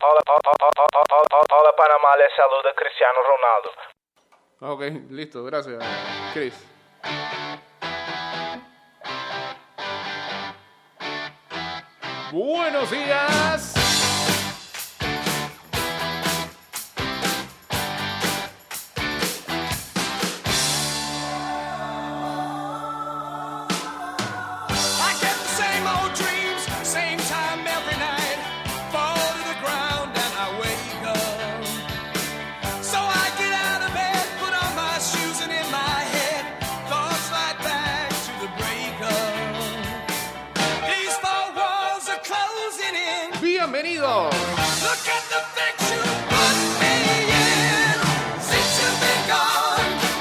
Hola, 0.00 0.20
hola, 1.50 1.72
Panamá, 1.76 2.16
les 2.16 2.32
saluda 2.36 2.72
Cristiano 2.76 3.18
Ronaldo. 3.26 3.70
Ok, 4.60 5.10
listo, 5.10 5.42
gracias, 5.44 5.84
Chris. 6.32 6.54
Buenos 12.30 12.90
días. 12.90 13.67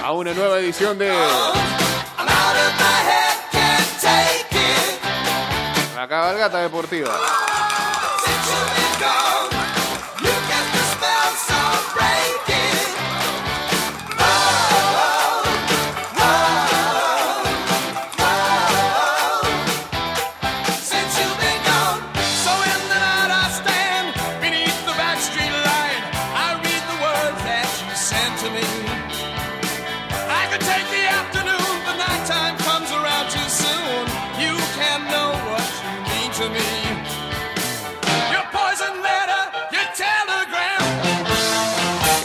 A 0.04 0.12
una 0.12 0.34
nueva 0.34 0.60
edición 0.60 0.98
de 0.98 1.08
I'm 1.08 1.16
out 1.16 2.56
of 2.56 2.74
my 2.80 3.00
head, 3.08 3.38
can't 3.52 4.02
take 4.02 4.52
it. 4.52 5.00
La 5.96 6.08
Cabalgata 6.08 6.60
Deportiva. 6.62 7.14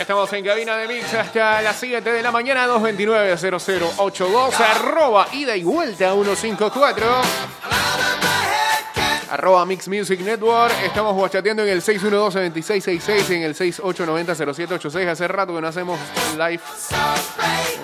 Estamos 0.03 0.33
en 0.33 0.45
cabina 0.45 0.77
de 0.79 0.89
Mix 0.89 1.15
hasta 1.15 1.63
las 1.63 1.77
7 1.77 2.11
de 2.11 2.23
la 2.25 2.33
mañana, 2.33 2.67
229-0082, 2.67 4.53
arroba 4.59 5.29
ida 5.31 5.57
y 5.57 5.63
vuelta 5.63 6.13
154, 6.13 7.07
I'm 7.07 7.13
out 7.13 7.21
of 7.21 8.19
my 8.21 8.43
head, 8.51 8.85
can't 8.97 9.31
arroba 9.31 9.65
Mix 9.65 9.87
Music 9.87 10.19
Network. 10.19 10.73
Estamos 10.83 11.15
guachateando 11.15 11.63
en 11.63 11.69
el 11.69 11.83
612-2666 11.83 13.31
y 13.31 13.35
en 13.35 13.43
el 13.45 13.55
6890-0786. 13.55 15.09
Hace 15.09 15.29
rato 15.29 15.55
que 15.55 15.61
no 15.61 15.69
hacemos 15.69 16.01
live 16.37 16.61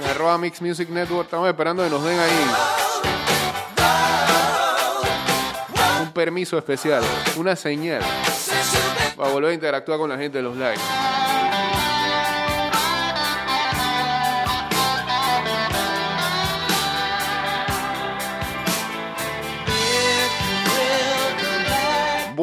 en 0.03 0.11
arroba 0.11 0.39
Mix 0.39 0.61
Music 0.61 0.89
Network. 0.89 1.27
Estamos 1.27 1.49
esperando 1.49 1.85
que 1.85 1.91
nos 1.91 2.03
den 2.03 2.19
ahí 2.19 2.51
un 6.03 6.13
permiso 6.13 6.59
especial, 6.59 7.05
una 7.37 7.55
señal 7.55 8.03
para 9.17 9.31
volver 9.31 9.53
a 9.53 9.55
interactuar 9.55 10.01
con 10.01 10.11
la 10.11 10.19
gente 10.19 10.39
de 10.39 10.43
los 10.43 10.57
lives. 10.57 10.81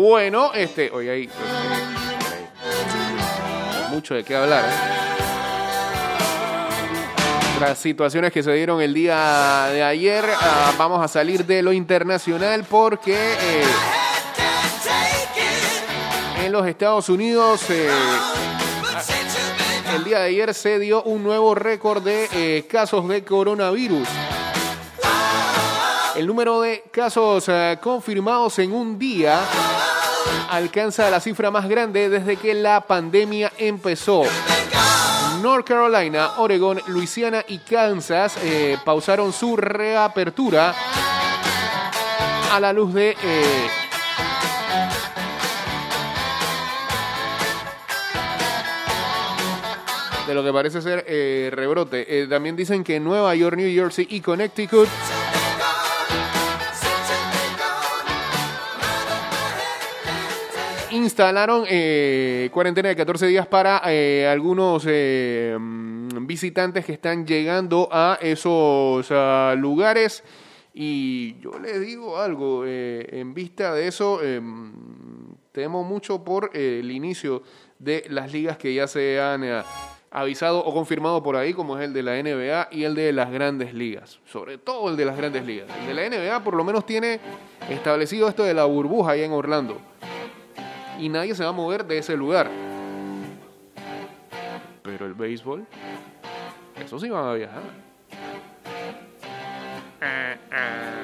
Bueno, 0.08 0.54
este, 0.54 0.92
oye, 0.92 1.10
ahí, 1.10 1.30
mucho 3.90 4.14
de 4.14 4.24
qué 4.24 4.36
hablar. 4.36 4.64
¿eh? 4.64 4.74
Las 7.60 7.80
situaciones 7.80 8.32
que 8.32 8.44
se 8.44 8.54
dieron 8.54 8.80
el 8.84 8.94
día 8.94 9.68
de 9.72 9.82
ayer, 9.82 10.24
ah, 10.40 10.74
vamos 10.78 11.04
a 11.04 11.08
salir 11.08 11.44
de 11.44 11.64
lo 11.64 11.74
internacional 11.74 12.66
porque 12.70 13.16
eh, 13.16 13.64
en 16.44 16.52
los 16.52 16.68
Estados 16.68 17.10
Unidos 17.10 17.68
eh, 17.72 17.90
el 19.96 20.04
día 20.04 20.20
de 20.20 20.26
ayer 20.28 20.54
se 20.54 20.78
dio 20.78 21.02
un 21.02 21.24
nuevo 21.24 21.56
récord 21.56 22.04
de 22.04 22.30
eh, 22.32 22.68
casos 22.70 23.08
de 23.08 23.24
coronavirus. 23.24 24.08
El 26.16 26.28
número 26.28 26.62
de 26.62 26.84
casos 26.92 27.50
confirmados 27.82 28.60
en 28.60 28.72
un 28.72 29.00
día 29.00 29.42
alcanza 30.50 31.10
la 31.10 31.20
cifra 31.20 31.52
más 31.52 31.68
grande 31.68 32.10
desde 32.10 32.38
que 32.38 32.54
la 32.54 32.82
pandemia 32.82 33.52
empezó. 33.58 34.24
North 35.42 35.68
Carolina, 35.68 36.38
Oregon, 36.38 36.82
Luisiana 36.88 37.44
y 37.48 37.60
Kansas 37.60 38.38
eh, 38.42 38.78
pausaron 38.84 39.32
su 39.32 39.56
reapertura 39.56 40.74
a 42.52 42.60
la 42.60 42.74
luz 42.74 42.94
de 42.94 43.16
eh, 43.22 43.68
de 50.26 50.34
lo 50.34 50.44
que 50.44 50.52
parece 50.52 50.82
ser 50.82 51.06
eh, 51.08 51.52
rebrote. 51.54 52.28
También 52.28 52.56
dicen 52.56 52.84
que 52.84 53.00
Nueva 53.00 53.36
York, 53.36 53.58
New 53.58 53.72
Jersey 53.72 54.08
y 54.10 54.22
Connecticut 54.22 54.90
instalaron 61.06 61.66
eh, 61.70 62.50
cuarentena 62.52 62.90
de 62.90 62.96
14 62.96 63.28
días 63.28 63.48
para 63.48 63.82
eh, 63.86 64.28
algunos 64.28 64.84
eh, 64.88 65.56
mm, 65.58 66.28
visitantes 66.28 66.86
que 66.86 66.94
están 66.94 67.26
llegando 67.26 67.88
a 67.92 68.20
esos 68.22 69.08
ah, 69.12 69.56
lugares. 69.58 70.24
Y 70.74 71.40
yo 71.40 71.58
les 71.58 71.80
digo 71.80 72.18
algo, 72.18 72.64
eh, 72.66 73.08
en 73.14 73.34
vista 73.34 73.74
de 73.74 73.88
eso, 73.88 74.20
eh, 74.22 74.42
temo 75.54 75.86
mucho 75.86 76.24
por 76.24 76.52
eh, 76.54 76.82
el 76.82 76.92
inicio 76.92 77.44
de 77.80 78.04
las 78.10 78.34
ligas 78.34 78.58
que 78.58 78.74
ya 78.74 78.86
se 78.86 79.22
han 79.22 79.44
eh, 79.46 79.64
avisado 80.12 80.60
o 80.60 80.74
confirmado 80.74 81.24
por 81.24 81.38
ahí, 81.38 81.54
como 81.54 81.78
es 81.78 81.86
el 81.86 81.94
de 81.94 82.04
la 82.04 82.22
NBA 82.22 82.68
y 82.72 82.84
el 82.84 82.94
de 82.94 83.14
las 83.14 83.32
grandes 83.32 83.74
ligas. 83.74 84.20
Sobre 84.26 84.58
todo 84.58 84.90
el 84.90 84.98
de 84.98 85.06
las 85.06 85.16
grandes 85.16 85.46
ligas. 85.46 85.70
El 85.80 85.88
de 85.88 85.94
la 85.94 86.10
NBA 86.10 86.44
por 86.44 86.56
lo 86.56 86.66
menos 86.66 86.86
tiene 86.86 87.22
establecido 87.70 88.28
esto 88.28 88.44
de 88.44 88.54
la 88.54 88.66
burbuja 88.66 89.12
ahí 89.12 89.22
en 89.22 89.32
Orlando 89.32 89.80
y 91.00 91.10
nadie 91.10 91.36
se 91.36 91.44
va 91.44 91.50
a 91.50 91.54
mover 91.54 91.86
de 91.86 91.98
ese 91.98 92.16
lugar. 92.16 92.50
Pero 94.84 95.06
el 95.06 95.14
béisbol, 95.14 95.66
eso 96.84 97.00
sí 97.00 97.10
van 97.10 97.26
a 97.26 97.34
viajar. 97.34 97.64
We 100.02 100.95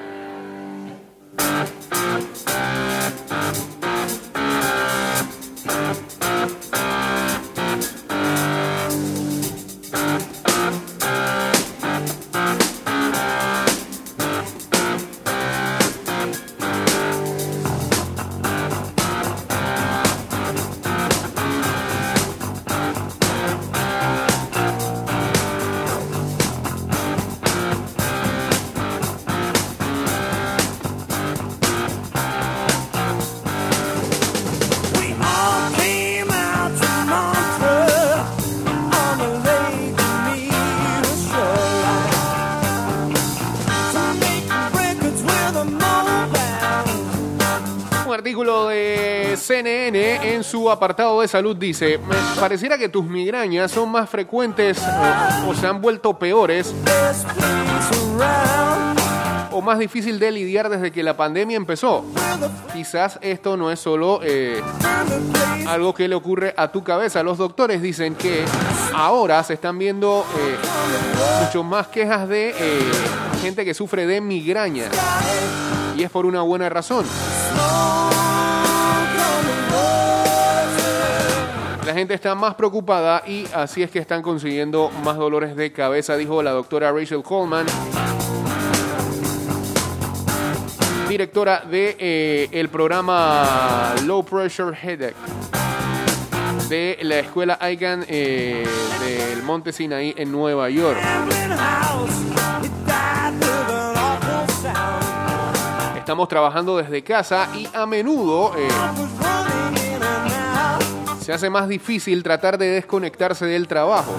CNN 49.62 50.34
en 50.34 50.44
su 50.44 50.70
apartado 50.70 51.20
de 51.20 51.28
salud 51.28 51.56
dice, 51.56 51.98
"Me 51.98 52.40
pareciera 52.40 52.76
que 52.76 52.88
tus 52.88 53.04
migrañas 53.04 53.70
son 53.70 53.90
más 53.90 54.10
frecuentes 54.10 54.78
o, 55.46 55.50
o 55.50 55.54
se 55.54 55.66
han 55.66 55.80
vuelto 55.80 56.18
peores 56.18 56.74
o 59.52 59.60
más 59.60 59.78
difícil 59.78 60.18
de 60.18 60.30
lidiar 60.30 60.68
desde 60.68 60.90
que 60.90 61.02
la 61.02 61.16
pandemia 61.16 61.56
empezó. 61.56 62.04
Quizás 62.72 63.18
esto 63.20 63.56
no 63.56 63.70
es 63.70 63.78
solo 63.78 64.20
eh, 64.22 64.60
algo 65.68 65.94
que 65.94 66.08
le 66.08 66.14
ocurre 66.14 66.54
a 66.56 66.72
tu 66.72 66.82
cabeza. 66.82 67.22
Los 67.22 67.38
doctores 67.38 67.82
dicen 67.82 68.14
que 68.14 68.44
ahora 68.94 69.42
se 69.44 69.54
están 69.54 69.78
viendo 69.78 70.24
eh, 70.38 71.44
mucho 71.44 71.62
más 71.62 71.88
quejas 71.88 72.28
de 72.28 72.50
eh, 72.50 72.80
gente 73.42 73.64
que 73.64 73.74
sufre 73.74 74.06
de 74.06 74.20
migraña. 74.20 74.86
Y 75.96 76.02
es 76.02 76.10
por 76.10 76.24
una 76.26 76.42
buena 76.42 76.68
razón. 76.68 77.04
La 81.92 81.98
gente 81.98 82.14
está 82.14 82.34
más 82.34 82.54
preocupada 82.54 83.22
y 83.26 83.44
así 83.52 83.82
es 83.82 83.90
que 83.90 83.98
están 83.98 84.22
consiguiendo 84.22 84.90
más 85.04 85.18
dolores 85.18 85.54
de 85.54 85.72
cabeza, 85.72 86.16
dijo 86.16 86.42
la 86.42 86.52
doctora 86.52 86.90
Rachel 86.90 87.22
Coleman, 87.22 87.66
directora 91.06 91.60
de 91.70 91.94
eh, 91.98 92.48
el 92.50 92.70
programa 92.70 93.92
Low 94.06 94.24
Pressure 94.24 94.74
Headache 94.74 95.14
de 96.70 96.96
la 97.02 97.18
escuela 97.18 97.58
ICANN 97.60 98.06
eh, 98.08 98.66
del 99.00 99.42
Monte 99.42 99.70
Sinaí 99.70 100.14
en 100.16 100.32
Nueva 100.32 100.70
York. 100.70 100.98
Estamos 105.98 106.26
trabajando 106.26 106.78
desde 106.78 107.04
casa 107.04 107.48
y 107.54 107.68
a 107.74 107.84
menudo 107.84 108.54
eh, 108.56 108.68
se 111.22 111.32
hace 111.32 111.50
más 111.50 111.68
difícil 111.68 112.22
tratar 112.22 112.58
de 112.58 112.68
desconectarse 112.68 113.46
del 113.46 113.68
trabajo. 113.68 114.12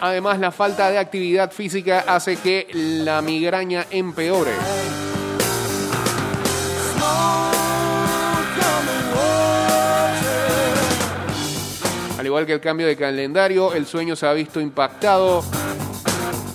Además, 0.00 0.40
la 0.40 0.50
falta 0.50 0.90
de 0.90 0.98
actividad 0.98 1.52
física 1.52 2.04
hace 2.06 2.36
que 2.36 2.66
la 2.72 3.22
migraña 3.22 3.86
empeore. 3.90 5.07
Igual 12.28 12.44
que 12.44 12.52
el 12.52 12.60
cambio 12.60 12.86
de 12.86 12.94
calendario, 12.94 13.72
el 13.72 13.86
sueño 13.86 14.14
se 14.14 14.26
ha 14.26 14.32
visto 14.34 14.60
impactado. 14.60 15.42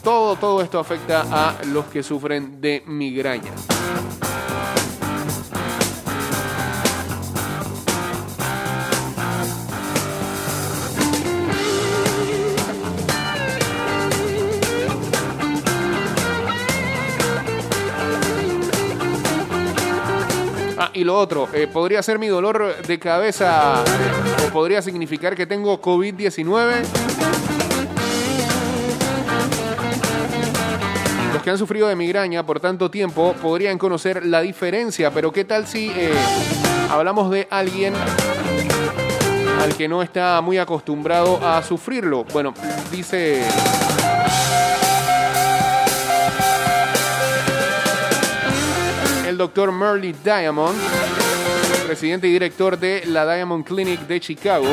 Todo, 0.03 0.35
todo 0.35 0.61
esto 0.61 0.77
afecta 0.77 1.25
a 1.31 1.63
los 1.65 1.85
que 1.85 2.03
sufren 2.03 2.61
de 2.61 2.83
migraña. 2.85 3.51
Ah, 20.77 20.91
y 20.93 21.03
lo 21.03 21.17
otro, 21.17 21.49
eh, 21.53 21.67
podría 21.67 22.03
ser 22.03 22.19
mi 22.19 22.27
dolor 22.27 22.75
de 22.85 22.99
cabeza 22.99 23.83
podría 24.53 24.83
significar 24.83 25.35
que 25.35 25.47
tengo 25.47 25.81
COVID-19. 25.81 26.83
Los 31.33 31.41
que 31.41 31.49
han 31.49 31.57
sufrido 31.57 31.87
de 31.87 31.95
migraña 31.95 32.45
por 32.45 32.59
tanto 32.59 32.91
tiempo 32.91 33.33
podrían 33.41 33.79
conocer 33.79 34.23
la 34.23 34.41
diferencia, 34.41 35.09
pero 35.09 35.31
¿qué 35.31 35.43
tal 35.43 35.65
si 35.65 35.89
eh, 35.95 36.13
hablamos 36.91 37.31
de 37.31 37.47
alguien 37.49 37.95
al 39.59 39.75
que 39.75 39.87
no 39.87 40.03
está 40.03 40.39
muy 40.41 40.59
acostumbrado 40.59 41.39
a 41.45 41.63
sufrirlo? 41.63 42.23
Bueno, 42.25 42.53
dice 42.91 43.43
el 49.27 49.35
doctor 49.35 49.71
Merle 49.71 50.13
Diamond, 50.23 50.77
presidente 51.83 52.27
y 52.27 52.31
director 52.31 52.79
de 52.79 53.03
la 53.05 53.25
Diamond 53.25 53.65
Clinic 53.65 54.01
de 54.01 54.19
Chicago. 54.19 54.67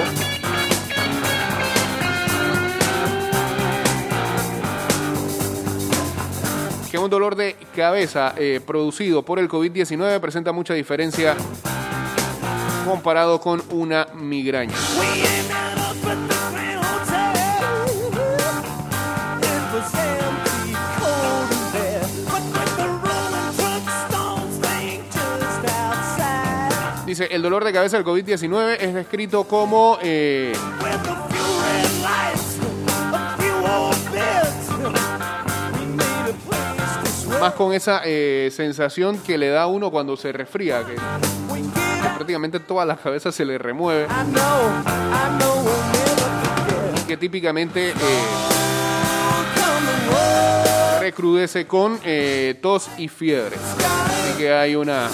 Que 6.90 6.98
un 6.98 7.10
dolor 7.10 7.36
de 7.36 7.56
cabeza 7.74 8.34
eh, 8.36 8.60
producido 8.64 9.24
por 9.24 9.38
el 9.38 9.48
COVID-19 9.48 10.20
presenta 10.20 10.52
mucha 10.52 10.74
diferencia 10.74 11.36
comparado 12.84 13.40
con 13.40 13.62
una 13.70 14.08
migraña. 14.14 14.74
Dice, 27.10 27.26
el 27.32 27.42
dolor 27.42 27.64
de 27.64 27.72
cabeza 27.72 27.96
del 27.96 28.06
COVID-19 28.06 28.76
es 28.78 28.94
descrito 28.94 29.42
como 29.42 29.98
eh, 30.00 30.52
más 37.40 37.54
con 37.54 37.72
esa 37.72 38.02
eh, 38.04 38.52
sensación 38.54 39.18
que 39.18 39.36
le 39.36 39.48
da 39.48 39.62
a 39.62 39.66
uno 39.66 39.90
cuando 39.90 40.16
se 40.16 40.30
resfría, 40.30 40.86
que 40.86 40.94
prácticamente 42.14 42.60
toda 42.60 42.84
la 42.84 42.94
cabeza 42.96 43.32
se 43.32 43.44
le 43.44 43.58
remueve, 43.58 44.06
que 47.08 47.16
típicamente 47.16 47.88
eh, 47.88 47.94
recrudece 51.00 51.66
con 51.66 51.98
eh, 52.04 52.56
tos 52.62 52.88
y 52.98 53.08
fiebre. 53.08 53.56
Así 53.56 54.38
que 54.38 54.52
hay 54.52 54.76
una 54.76 55.08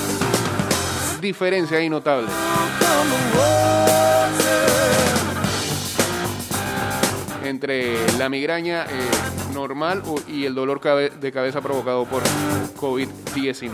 diferencia 1.26 1.78
ahí 1.78 1.90
notable. 1.90 2.28
Entre 7.44 7.96
la 8.18 8.28
migraña 8.28 8.84
eh, 8.84 8.86
normal 9.52 10.02
y 10.28 10.44
el 10.44 10.54
dolor 10.54 10.80
de 10.80 11.32
cabeza 11.32 11.60
provocado 11.60 12.04
por 12.04 12.22
COVID-19. 12.76 13.72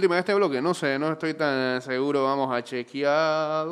Última 0.00 0.14
de 0.14 0.20
este 0.20 0.32
bloque, 0.32 0.62
no 0.62 0.72
sé, 0.72 0.98
no 0.98 1.12
estoy 1.12 1.34
tan 1.34 1.82
seguro. 1.82 2.24
Vamos 2.24 2.50
a 2.50 2.64
chequear. 2.64 3.66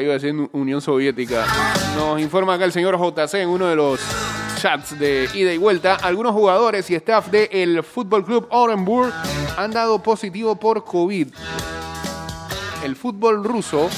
Iba 0.00 0.12
a 0.12 0.18
decir 0.18 0.34
Unión 0.52 0.80
Soviética, 0.80 1.46
nos 1.96 2.20
informa 2.20 2.54
acá 2.54 2.64
el 2.64 2.72
señor 2.72 2.98
JC 2.98 3.34
en 3.34 3.48
uno 3.48 3.66
de 3.66 3.76
los 3.76 4.00
chats 4.60 4.98
de 4.98 5.28
ida 5.32 5.52
y 5.52 5.58
vuelta, 5.58 5.94
algunos 5.94 6.32
jugadores 6.32 6.90
y 6.90 6.94
staff 6.94 7.28
del 7.28 7.82
Fútbol 7.82 8.24
Club 8.24 8.46
Orenburg 8.50 9.12
han 9.56 9.70
dado 9.70 10.02
positivo 10.02 10.56
por 10.56 10.84
COVID. 10.84 11.28
El 12.84 12.96
fútbol 12.96 13.42
ruso 13.42 13.88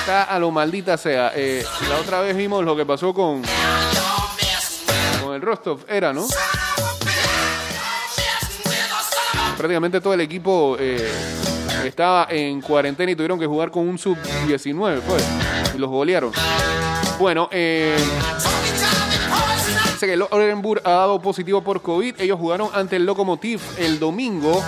está 0.00 0.24
a 0.24 0.38
lo 0.38 0.50
maldita 0.50 0.96
sea. 0.96 1.32
Eh, 1.34 1.64
la 1.88 1.96
otra 1.96 2.20
vez 2.20 2.36
vimos 2.36 2.64
lo 2.64 2.76
que 2.76 2.84
pasó 2.84 3.14
con, 3.14 3.42
con 5.22 5.34
el 5.34 5.40
Rostov, 5.42 5.84
era, 5.88 6.12
¿no? 6.12 6.26
Prácticamente 9.56 10.00
todo 10.00 10.14
el 10.14 10.22
equipo 10.22 10.76
eh, 10.78 11.10
estaba 11.88 12.26
en 12.30 12.60
cuarentena 12.60 13.12
y 13.12 13.16
tuvieron 13.16 13.38
que 13.38 13.46
jugar 13.46 13.70
con 13.70 13.88
un 13.88 13.98
sub-19, 13.98 15.00
pues, 15.00 15.26
y 15.74 15.78
los 15.78 15.90
golearon. 15.90 16.32
Bueno, 17.18 17.48
eh, 17.52 17.96
que 20.06 20.14
el 20.14 20.22
Orenburg 20.22 20.80
ha 20.84 20.90
dado 20.90 21.20
positivo 21.20 21.62
por 21.62 21.82
COVID. 21.82 22.20
Ellos 22.20 22.38
jugaron 22.38 22.70
ante 22.72 22.96
el 22.96 23.04
Lokomotiv 23.04 23.60
el 23.78 23.98
domingo 23.98 24.62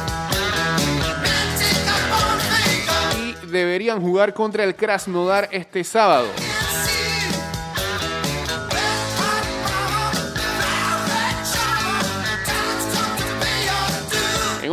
y 3.18 3.46
deberían 3.46 4.00
jugar 4.00 4.34
contra 4.34 4.64
el 4.64 4.74
Krasnodar 4.74 5.48
este 5.52 5.84
sábado. 5.84 6.28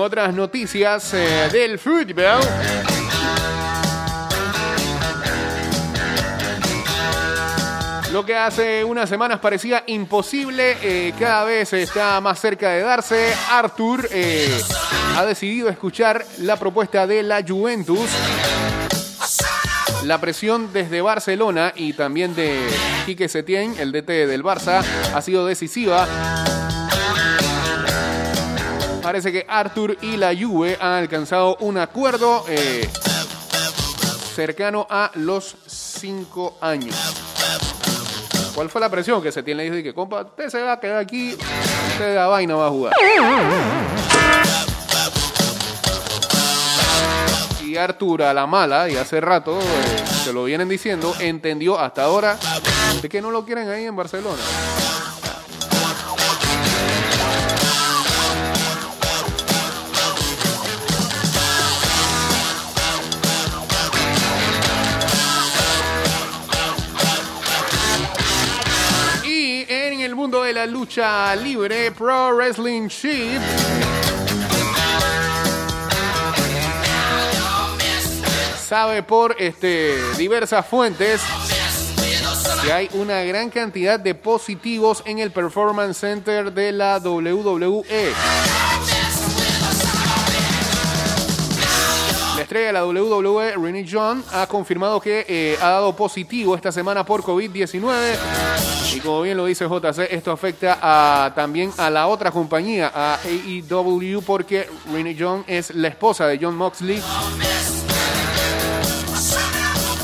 Otras 0.01 0.33
noticias 0.33 1.13
eh, 1.13 1.49
del 1.51 1.77
fútbol. 1.77 2.39
Lo 8.13 8.25
que 8.25 8.33
hace 8.33 8.85
unas 8.85 9.09
semanas 9.09 9.39
parecía 9.39 9.83
imposible, 9.87 10.77
eh, 10.81 11.13
cada 11.19 11.43
vez 11.43 11.73
está 11.73 12.21
más 12.21 12.39
cerca 12.39 12.69
de 12.69 12.81
darse. 12.81 13.33
Arthur 13.51 14.07
eh, 14.09 14.57
ha 15.17 15.25
decidido 15.25 15.67
escuchar 15.67 16.25
la 16.37 16.55
propuesta 16.55 17.05
de 17.05 17.21
la 17.21 17.43
Juventus. 17.45 18.09
La 20.05 20.21
presión 20.21 20.71
desde 20.71 21.01
Barcelona 21.01 21.73
y 21.75 21.91
también 21.91 22.33
de 22.35 22.57
Quique 23.05 23.27
Setién, 23.27 23.75
el 23.77 23.91
DT 23.91 24.27
del 24.27 24.45
Barça, 24.45 24.81
ha 25.13 25.21
sido 25.21 25.45
decisiva. 25.45 26.07
Parece 29.09 29.31
que 29.31 29.43
Arthur 29.49 29.97
y 30.03 30.17
la 30.17 30.35
Juve 30.39 30.77
han 30.79 30.91
alcanzado 30.91 31.57
un 31.61 31.79
acuerdo 31.79 32.45
eh, 32.47 32.87
cercano 34.35 34.85
a 34.87 35.09
los 35.15 35.55
cinco 35.65 36.59
años. 36.61 36.95
¿Cuál 38.53 38.69
fue 38.69 38.79
la 38.79 38.87
presión 38.87 39.19
que 39.23 39.31
se 39.31 39.41
tiene? 39.41 39.63
Dice 39.63 39.81
que, 39.81 39.95
compa, 39.95 40.21
usted 40.21 40.49
se 40.49 40.61
va 40.61 40.73
a 40.73 40.79
quedar 40.79 40.99
aquí, 40.99 41.35
usted 41.93 42.13
la 42.13 42.27
vaina 42.27 42.53
va 42.53 42.67
a 42.67 42.69
jugar. 42.69 42.93
Y 47.65 47.77
Artur 47.77 48.21
a 48.21 48.31
la 48.31 48.45
mala, 48.45 48.89
y 48.89 48.95
hace 48.95 49.19
rato 49.19 49.57
eh, 49.57 50.03
se 50.23 50.31
lo 50.31 50.43
vienen 50.43 50.69
diciendo, 50.69 51.15
entendió 51.19 51.79
hasta 51.79 52.03
ahora 52.03 52.37
de 53.01 53.09
que 53.09 53.23
no 53.23 53.31
lo 53.31 53.43
quieren 53.43 53.69
ahí 53.69 53.85
en 53.85 53.95
Barcelona. 53.95 54.43
De 70.49 70.53
la 70.53 70.65
lucha 70.65 71.35
libre, 71.35 71.91
Pro 71.91 72.35
Wrestling 72.35 72.87
Sheep. 72.87 73.39
Sabe 78.67 79.03
por 79.03 79.35
este, 79.37 79.95
diversas 80.17 80.65
fuentes 80.65 81.21
que 82.63 82.73
hay 82.73 82.89
una 82.93 83.21
gran 83.21 83.51
cantidad 83.51 83.99
de 83.99 84.15
positivos 84.15 85.03
en 85.05 85.19
el 85.19 85.29
Performance 85.31 85.97
Center 85.99 86.51
de 86.51 86.71
la. 86.71 86.97
WWE. 86.97 88.13
Estrella 92.49 92.67
de 92.67 92.73
la 92.73 92.83
WWE, 92.87 93.57
Renee 93.57 93.85
John, 93.87 94.23
ha 94.33 94.47
confirmado 94.47 94.99
que 94.99 95.23
eh, 95.29 95.55
ha 95.61 95.69
dado 95.69 95.95
positivo 95.95 96.55
esta 96.55 96.71
semana 96.71 97.05
por 97.05 97.21
COVID-19. 97.21 98.15
Y 98.95 98.99
como 99.01 99.21
bien 99.21 99.37
lo 99.37 99.45
dice 99.45 99.65
JC, 99.67 100.07
esto 100.11 100.31
afecta 100.31 100.79
a- 100.81 101.31
también 101.35 101.71
a 101.77 101.91
la 101.91 102.07
otra 102.07 102.31
compañía, 102.31 102.91
a 102.93 103.19
AEW, 103.23 104.23
porque 104.25 104.67
Renee 104.91 105.15
John 105.17 105.43
es 105.45 105.75
la 105.75 105.89
esposa 105.89 106.25
de 106.25 106.39
John 106.41 106.55
Moxley, 106.55 106.99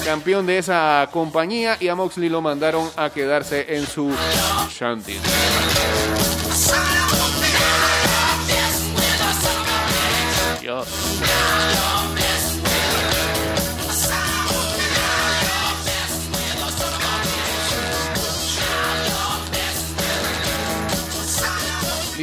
campeón 0.06 0.46
de 0.46 0.60
esa 0.60 1.10
compañía, 1.12 1.78
y 1.80 1.88
a 1.88 1.96
Moxley 1.96 2.30
lo 2.30 2.44
mandaron 2.44 2.88
a 2.96 3.10
quedarse 3.10 3.76
en 3.76 3.88
su 3.88 4.14
shanty. 4.70 5.18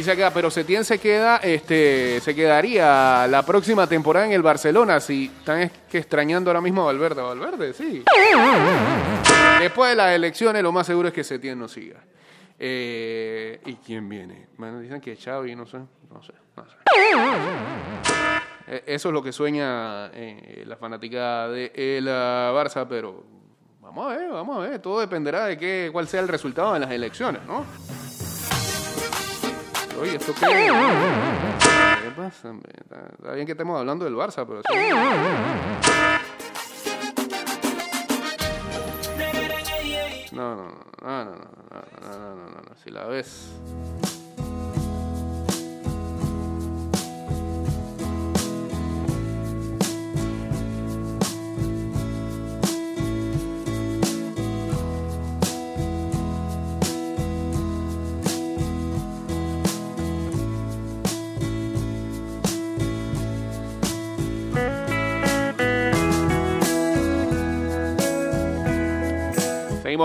Dice 0.03 0.11
acá, 0.21 0.31
pero 0.33 0.51
Setién 0.51 0.83
se 0.83 0.99
queda, 0.99 1.37
este, 1.37 2.19
se 2.19 2.35
quedaría 2.35 3.25
la 3.25 3.41
próxima 3.45 3.87
temporada 3.87 4.25
en 4.25 4.33
el 4.33 4.41
Barcelona. 4.41 4.99
Si 4.99 5.31
están 5.39 5.61
es- 5.61 5.71
que 5.89 5.97
extrañando 5.99 6.49
ahora 6.49 6.59
mismo 6.59 6.81
a 6.81 6.85
Valverde, 6.87 7.21
Valverde, 7.21 7.71
sí. 7.71 8.03
Después 9.61 9.91
de 9.91 9.95
las 9.95 10.11
elecciones, 10.13 10.61
lo 10.61 10.73
más 10.73 10.87
seguro 10.87 11.07
es 11.07 11.13
que 11.13 11.23
Setién 11.23 11.57
no 11.57 11.69
siga. 11.69 12.01
Eh, 12.59 13.61
¿Y 13.65 13.75
quién 13.75 14.09
viene? 14.09 14.47
Bueno, 14.57 14.81
dicen 14.81 14.99
que 14.99 15.15
Xavi, 15.15 15.55
no 15.55 15.65
sé, 15.65 15.77
no 15.77 16.21
sé, 16.21 16.33
no 16.57 16.65
sé. 16.65 16.75
Eh, 18.67 18.83
Eso 18.87 19.07
es 19.07 19.13
lo 19.13 19.23
que 19.23 19.31
sueña 19.31 20.07
eh, 20.07 20.65
la 20.67 20.75
fanática 20.75 21.47
de 21.47 21.71
el 21.97 22.09
ah, 22.09 22.51
Barça, 22.53 22.85
pero 22.89 23.23
vamos 23.79 24.11
a 24.11 24.17
ver, 24.17 24.29
vamos 24.31 24.57
a 24.57 24.67
ver. 24.69 24.79
Todo 24.81 24.99
dependerá 24.99 25.45
de 25.45 25.57
qué, 25.57 25.89
cuál 25.93 26.09
sea 26.09 26.19
el 26.19 26.27
resultado 26.27 26.73
de 26.73 26.81
las 26.81 26.91
elecciones, 26.91 27.41
¿no? 27.47 27.65
Oye, 30.01 30.15
¿esto 30.15 30.33
qué? 30.33 30.45
¿Qué 32.03 32.11
pasa? 32.15 32.53
Está, 32.79 33.33
bien 33.33 33.45
que 33.45 33.51
estemos 33.53 33.79
hablando 33.79 34.05
del 34.05 34.15
Barça, 34.15 34.45
pero... 34.47 34.61
sí. 34.61 34.73
No, 40.31 40.55
no, 40.55 40.63
no, 41.01 41.25
no, 41.25 41.25
no, 41.25 41.35
no, 41.35 41.35
no, 41.35 41.41
no, 42.01 42.17
no, 42.17 42.35
no, 42.35 42.49
no, 42.49 42.61
no, 42.61 42.75
si 42.83 42.89
la 42.89 43.05
ves... 43.05 43.51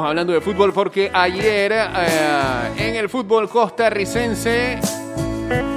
Hablando 0.04 0.32
de 0.32 0.40
fútbol 0.40 0.72
porque 0.72 1.10
ayer 1.12 1.72
eh, 1.72 2.70
en 2.78 2.94
el 2.94 3.08
fútbol 3.08 3.48
costarricense, 3.48 4.78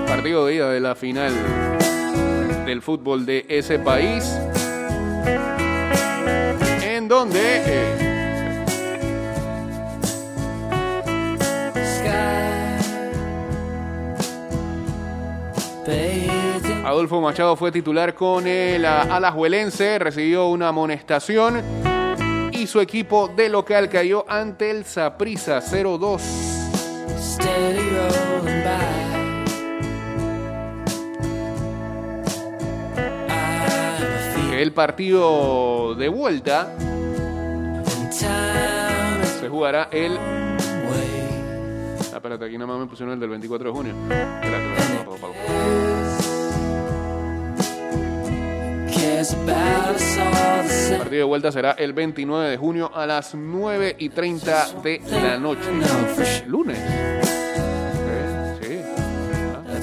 partido 0.05 0.45
de 0.45 0.55
ida 0.55 0.69
de 0.69 0.79
la 0.79 0.95
final 0.95 1.33
del 2.65 2.81
fútbol 2.81 3.25
de 3.25 3.45
ese 3.49 3.79
país, 3.79 4.23
en 6.83 7.07
donde 7.07 7.39
eh, 7.65 8.01
Adolfo 16.85 17.21
Machado 17.21 17.55
fue 17.55 17.71
titular 17.71 18.13
con 18.13 18.45
el 18.45 18.85
Alajuelense, 18.85 19.97
recibió 19.97 20.47
una 20.47 20.67
amonestación 20.67 21.90
y 22.61 22.67
su 22.67 22.79
equipo 22.79 23.27
de 23.27 23.49
local 23.49 23.89
cayó 23.89 24.23
ante 24.29 24.69
el 24.69 24.85
Saprissa 24.85 25.61
0-2. 25.61 26.19
steady 27.19 27.89
rolling 27.89 28.63
by. 28.63 29.01
I'm 33.27 34.51
a 34.51 34.57
El 34.59 34.73
partido 34.73 35.95
de 35.95 36.07
vuelta 36.09 36.75
se 39.39 39.49
jugará 39.49 39.89
el... 39.91 40.11
way. 40.11 40.19
Ah, 42.13 42.17
espérate, 42.17 42.45
aquí 42.45 42.59
nada 42.59 42.67
más 42.67 42.79
me 42.81 42.85
pusieron 42.85 43.13
el 43.15 43.19
del 43.19 43.29
24 43.29 43.69
de 43.69 43.75
junio. 43.75 43.93
Espérate, 44.03 44.70
El 50.91 50.97
partido 50.97 51.17
de 51.19 51.23
vuelta 51.23 51.51
será 51.51 51.71
el 51.71 51.93
29 51.93 52.49
de 52.49 52.57
junio 52.57 52.91
a 52.93 53.05
las 53.05 53.35
9 53.35 53.95
y 53.99 54.09
30 54.09 54.65
de 54.81 55.21
la 55.21 55.37
noche. 55.37 55.61
Lunes. 56.47 56.77
Eh, 56.79 58.57
Sí. 58.61 58.79
Ah, 59.55 59.73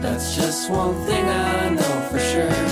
That's 0.00 0.36
just 0.36 0.70
one 0.70 0.94
thing 1.06 1.26
I 1.26 1.74
know 1.76 2.10
for 2.10 2.18
sure. 2.18 2.67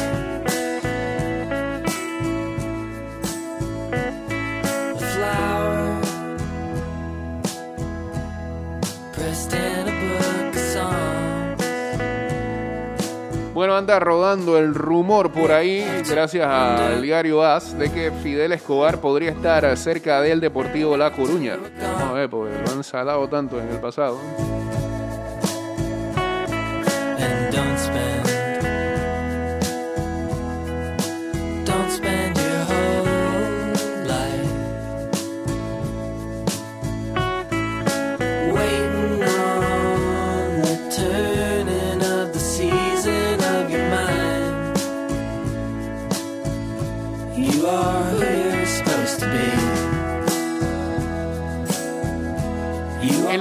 Bueno, 13.56 13.74
anda 13.74 13.98
rodando 13.98 14.58
el 14.58 14.74
rumor 14.74 15.32
por 15.32 15.50
ahí, 15.50 15.82
gracias 16.10 16.46
al 16.46 17.00
diario 17.00 17.42
AS, 17.42 17.78
de 17.78 17.90
que 17.90 18.10
Fidel 18.10 18.52
Escobar 18.52 19.00
podría 19.00 19.30
estar 19.30 19.74
cerca 19.78 20.20
del 20.20 20.40
Deportivo 20.40 20.94
La 20.94 21.10
Coruña. 21.10 21.56
Vamos 21.80 22.02
a 22.02 22.12
ver, 22.12 22.28
porque 22.28 22.54
lo 22.54 22.70
han 22.70 22.84
salado 22.84 23.26
tanto 23.28 23.58
en 23.58 23.70
el 23.70 23.80
pasado. 23.80 24.20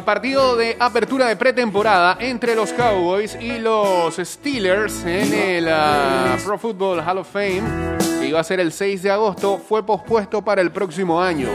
Partido 0.05 0.55
de 0.55 0.77
apertura 0.79 1.27
de 1.27 1.35
pretemporada 1.35 2.17
entre 2.19 2.55
los 2.55 2.71
Cowboys 2.71 3.35
y 3.41 3.57
los 3.57 4.15
Steelers 4.15 5.03
en 5.03 5.33
el 5.33 5.67
ah, 5.67 6.37
Pro 6.45 6.59
Football 6.59 6.99
Hall 6.99 7.17
of 7.17 7.29
Fame, 7.29 7.63
que 8.19 8.27
iba 8.27 8.39
a 8.39 8.43
ser 8.43 8.59
el 8.59 8.71
6 8.71 9.01
de 9.01 9.11
agosto, 9.11 9.57
fue 9.57 9.83
pospuesto 9.83 10.43
para 10.43 10.61
el 10.61 10.71
próximo 10.71 11.19
año. 11.19 11.49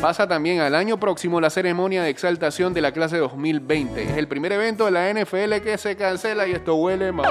Pasa 0.00 0.28
también 0.28 0.60
al 0.60 0.76
año 0.76 0.98
próximo 0.98 1.40
la 1.40 1.50
ceremonia 1.50 2.04
de 2.04 2.10
exaltación 2.10 2.72
de 2.72 2.82
la 2.82 2.92
clase 2.92 3.18
2020. 3.18 4.04
Es 4.04 4.16
el 4.16 4.28
primer 4.28 4.52
evento 4.52 4.84
de 4.84 4.92
la 4.92 5.12
NFL 5.12 5.60
que 5.62 5.76
se 5.76 5.96
cancela 5.96 6.46
y 6.46 6.52
esto 6.52 6.76
huele 6.76 7.10
mal. 7.10 7.28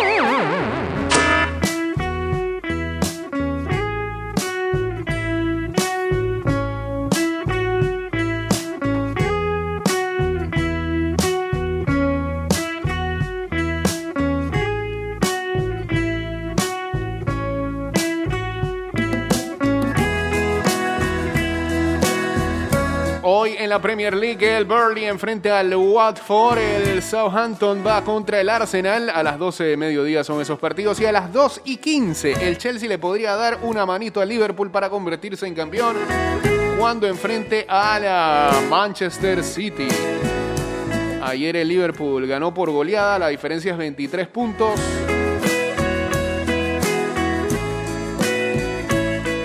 Hoy 23.47 23.55
en 23.57 23.69
la 23.69 23.81
Premier 23.81 24.13
League 24.13 24.57
el 24.57 24.65
Burnley 24.65 25.05
enfrenta 25.05 25.57
al 25.57 25.73
Watford, 25.73 26.57
el 26.57 27.01
Southampton 27.01 27.81
va 27.85 28.03
contra 28.03 28.41
el 28.41 28.49
Arsenal, 28.49 29.09
a 29.09 29.23
las 29.23 29.39
12 29.39 29.63
de 29.63 29.77
mediodía 29.77 30.25
son 30.25 30.41
esos 30.41 30.59
partidos 30.59 30.99
y 30.99 31.05
a 31.05 31.13
las 31.13 31.31
2 31.31 31.61
y 31.63 31.77
15 31.77 32.45
el 32.45 32.57
Chelsea 32.57 32.89
le 32.89 32.97
podría 32.97 33.37
dar 33.37 33.59
una 33.61 33.85
manito 33.85 34.19
al 34.19 34.27
Liverpool 34.27 34.69
para 34.69 34.89
convertirse 34.89 35.47
en 35.47 35.55
campeón 35.55 35.95
cuando 36.77 37.07
enfrente 37.07 37.65
a 37.69 37.97
la 37.99 38.51
Manchester 38.69 39.41
City. 39.41 39.87
Ayer 41.23 41.55
el 41.55 41.69
Liverpool 41.69 42.27
ganó 42.27 42.53
por 42.53 42.69
goleada, 42.69 43.17
la 43.17 43.29
diferencia 43.29 43.71
es 43.71 43.77
23 43.77 44.27
puntos. 44.27 44.77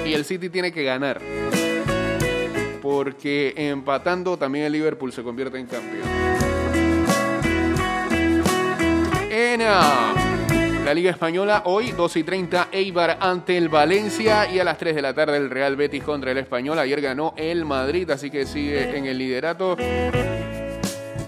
Y 0.05 0.12
el 0.12 0.24
City 0.24 0.48
tiene 0.48 0.72
que 0.72 0.83
ganar 0.83 1.20
porque 2.83 3.55
empatando 3.57 4.37
también 4.37 4.66
el 4.66 4.73
Liverpool 4.73 5.12
se 5.12 5.23
convierte 5.23 5.59
en 5.59 5.66
campeón. 5.66 6.03
En 9.31 9.62
ah, 9.62 10.12
la 10.85 10.92
Liga 10.92 11.12
Española, 11.12 11.62
hoy 11.66 11.92
2 11.92 12.16
y 12.16 12.25
30, 12.25 12.68
Eibar 12.73 13.18
ante 13.21 13.57
el 13.57 13.68
Valencia 13.68 14.51
y 14.51 14.59
a 14.59 14.64
las 14.64 14.77
3 14.79 14.97
de 14.97 15.03
la 15.03 15.14
tarde 15.14 15.37
el 15.37 15.49
Real 15.49 15.77
Betis 15.77 16.03
contra 16.03 16.33
el 16.33 16.38
Español. 16.38 16.79
Ayer 16.81 17.01
ganó 17.01 17.33
el 17.37 17.64
Madrid, 17.64 18.11
así 18.11 18.31
que 18.31 18.45
sigue 18.45 18.97
en 18.97 19.07
el 19.07 19.16
liderato. 19.16 19.77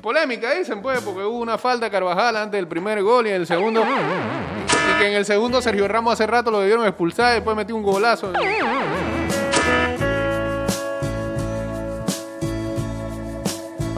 Polémica, 0.02 0.52
dicen 0.52 0.82
pues, 0.82 1.00
porque 1.00 1.22
hubo 1.22 1.38
una 1.38 1.56
falta 1.56 1.88
Carvajal 1.88 2.36
antes 2.36 2.58
del 2.58 2.66
primer 2.66 3.02
gol 3.02 3.26
y 3.26 3.30
en 3.30 3.36
el 3.36 3.46
segundo. 3.46 3.82
Y 3.82 4.98
que 4.98 5.06
en 5.06 5.14
el 5.14 5.24
segundo 5.24 5.62
Sergio 5.62 5.86
Ramos 5.86 6.14
hace 6.14 6.26
rato 6.26 6.50
lo 6.50 6.60
debieron 6.60 6.84
expulsar 6.84 7.32
y 7.32 7.34
después 7.36 7.56
metió 7.56 7.76
un 7.76 7.82
golazo. 7.84 8.32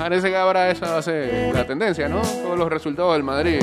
Parece 0.07 0.31
que 0.31 0.37
ahora 0.37 0.71
a 0.71 1.03
ser 1.03 1.53
la 1.53 1.67
tendencia, 1.67 2.09
¿no? 2.09 2.23
Todos 2.23 2.57
los 2.57 2.71
resultados 2.71 3.15
del 3.15 3.25
Madrid. 3.25 3.61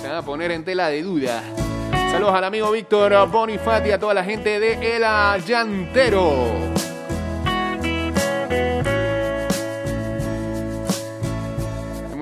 Se 0.00 0.08
van 0.08 0.16
a 0.16 0.22
poner 0.24 0.50
en 0.50 0.64
tela 0.64 0.88
de 0.88 1.02
duda. 1.02 1.42
Saludos 2.10 2.32
al 2.32 2.44
amigo 2.44 2.70
Víctor 2.70 3.28
Bonifati 3.28 3.90
y 3.90 3.92
a 3.92 3.98
toda 3.98 4.14
la 4.14 4.24
gente 4.24 4.58
de 4.58 4.96
El 4.96 5.02
Llantero. 5.44 6.72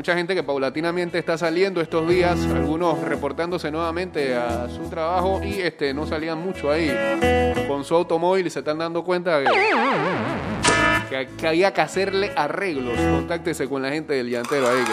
Mucha 0.00 0.14
gente 0.14 0.34
que 0.34 0.42
paulatinamente 0.42 1.18
está 1.18 1.36
saliendo 1.36 1.82
estos 1.82 2.08
días, 2.08 2.40
algunos 2.46 3.02
reportándose 3.02 3.70
nuevamente 3.70 4.34
a 4.34 4.66
su 4.70 4.88
trabajo 4.88 5.42
y 5.44 5.60
este 5.60 5.92
no 5.92 6.06
salían 6.06 6.38
mucho 6.38 6.70
ahí 6.70 6.90
con 7.68 7.84
su 7.84 7.94
automóvil 7.94 8.46
y 8.46 8.50
se 8.50 8.60
están 8.60 8.78
dando 8.78 9.04
cuenta 9.04 9.42
que, 11.10 11.28
había 11.46 11.74
que 11.74 11.82
hacerle 11.82 12.32
arreglos. 12.34 12.98
Contáctese 12.98 13.68
con 13.68 13.82
la 13.82 13.90
gente 13.90 14.14
del 14.14 14.30
llantero 14.30 14.70
ahí 14.70 14.82
que 14.84 14.92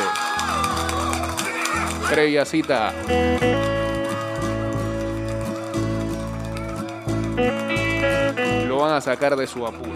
previa 2.13 2.43
cita. 2.43 2.93
Lo 8.67 8.79
van 8.79 8.95
a 8.95 8.99
sacar 8.99 9.37
de 9.37 9.47
su 9.47 9.65
apuro. 9.65 9.93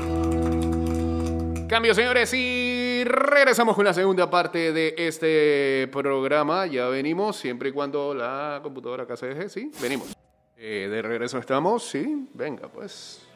Cambio, 1.68 1.94
señores, 1.94 2.34
y 2.34 2.61
regresamos 3.04 3.76
con 3.76 3.86
la 3.86 3.94
segunda 3.94 4.30
parte 4.30 4.74
de 4.74 4.96
este 4.98 5.88
programa. 5.92 6.66
Ya 6.66 6.88
venimos, 6.88 7.38
siempre 7.38 7.70
y 7.70 7.72
cuando 7.72 8.14
la 8.14 8.60
computadora 8.62 9.04
acá 9.04 9.16
se 9.16 9.28
deje, 9.28 9.50
sí, 9.50 9.72
venimos. 9.82 10.14
Eh, 10.58 10.88
de 10.92 11.02
regreso 11.02 11.38
estamos, 11.38 11.84
sí, 11.84 12.28
venga, 12.34 12.68
pues. 12.68 13.28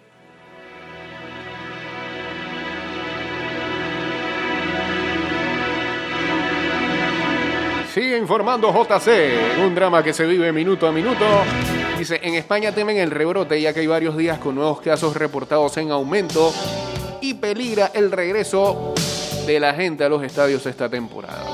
Sigue 7.94 8.18
informando 8.18 8.74
JC, 8.74 9.64
un 9.66 9.74
drama 9.74 10.04
que 10.04 10.12
se 10.12 10.26
vive 10.26 10.52
minuto 10.52 10.86
a 10.86 10.92
minuto. 10.92 11.26
Dice, 11.98 12.20
en 12.22 12.34
España 12.34 12.74
temen 12.74 12.98
el 12.98 13.10
rebrote 13.10 13.62
ya 13.62 13.74
que 13.74 13.80
hay 13.80 13.88
varios 13.88 14.18
días 14.18 14.38
con 14.38 14.56
nuevos 14.56 14.82
casos 14.82 15.16
reportados 15.16 15.78
en 15.78 15.92
aumento 15.92 16.54
y 17.22 17.36
peligra 17.36 17.92
el 17.94 18.12
regreso 18.12 18.94
de 19.46 19.60
la 19.60 19.74
gente 19.74 20.04
a 20.04 20.10
los 20.10 20.24
estadios 20.24 20.66
esta 20.66 20.90
temporada. 20.90 21.46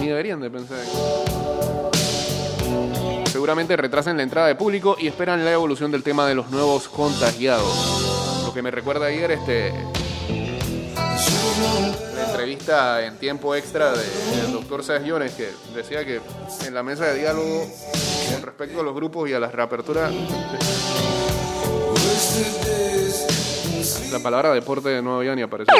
Ni 0.00 0.08
deberían 0.08 0.40
de 0.40 0.50
pensar 0.50 0.78
en. 0.78 0.88
Seguramente 3.32 3.76
retrasen 3.76 4.16
la 4.16 4.22
entrada 4.22 4.48
de 4.48 4.54
público 4.56 4.96
y 4.98 5.06
esperan 5.06 5.44
la 5.44 5.52
evolución 5.52 5.90
del 5.90 6.02
tema 6.02 6.26
de 6.26 6.34
los 6.34 6.50
nuevos 6.50 6.88
contagiados. 6.88 8.42
Lo 8.44 8.52
que 8.52 8.62
me 8.62 8.70
recuerda 8.70 9.06
ayer 9.06 9.30
este 9.30 9.72
la 12.14 12.24
entrevista 12.30 13.04
en 13.06 13.16
tiempo 13.16 13.54
extra 13.54 13.92
de- 13.92 14.04
del 14.42 14.52
doctor 14.52 14.82
Sergiones 14.84 15.32
que 15.32 15.50
decía 15.74 16.04
que 16.04 16.20
en 16.66 16.74
la 16.74 16.82
mesa 16.82 17.06
de 17.06 17.18
diálogo 17.18 17.66
con 18.32 18.42
respecto 18.42 18.80
a 18.80 18.82
los 18.82 18.94
grupos 18.94 19.28
y 19.28 19.34
a 19.34 19.40
las 19.40 19.52
reaperturas 19.52 20.12
La 24.12 24.18
palabra 24.20 24.52
deporte 24.52 25.00
no 25.02 25.18
había 25.18 25.34
ni 25.34 25.42
aparecido. 25.42 25.76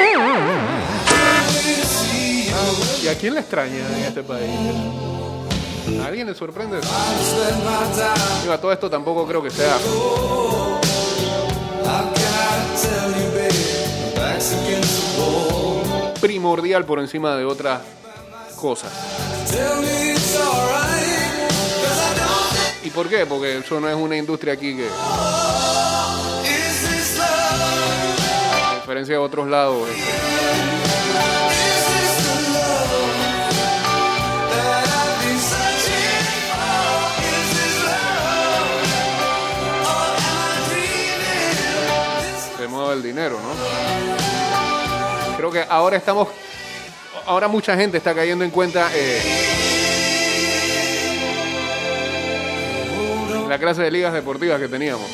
¿Y 3.03 3.09
a 3.09 3.19
quién 3.19 3.35
le 3.35 3.41
extraña 3.41 3.77
en 3.77 4.05
este 4.05 4.23
país? 4.23 4.51
¿A 6.03 6.07
alguien 6.07 6.27
le 6.27 6.35
sorprende? 6.35 6.79
Digo, 8.43 8.59
todo 8.59 8.73
esto 8.73 8.91
tampoco 8.91 9.27
creo 9.27 9.43
que 9.43 9.51
sea 9.51 9.77
primordial 16.21 16.85
por 16.85 17.01
encima 17.01 17.37
de 17.37 17.45
otras 17.45 17.81
cosas. 18.57 18.93
¿Y 22.85 22.91
por 22.91 23.09
qué? 23.09 23.25
Porque 23.27 23.59
eso 23.59 23.81
no 23.81 23.89
es 23.89 23.97
una 23.97 24.17
industria 24.17 24.55
aquí 24.55 24.77
que, 24.77 24.89
a 28.71 28.75
diferencia 28.77 29.15
de 29.15 29.21
otros 29.21 29.49
lados, 29.49 29.89
este, 29.89 30.78
se 42.89 42.95
mueve 42.95 43.01
el 43.01 43.03
dinero, 43.03 43.39
¿no? 43.41 45.37
Creo 45.37 45.51
que 45.51 45.65
ahora 45.69 45.97
estamos, 45.97 46.29
ahora 47.27 47.49
mucha 47.49 47.77
gente 47.77 47.99
está 47.99 48.15
cayendo 48.15 48.45
en 48.45 48.51
cuenta 48.51 48.91
eh, 48.95 49.21
la 53.49 53.59
clase 53.59 53.83
de 53.83 53.91
ligas 53.91 54.13
deportivas 54.13 54.61
que 54.61 54.69
teníamos. 54.69 55.11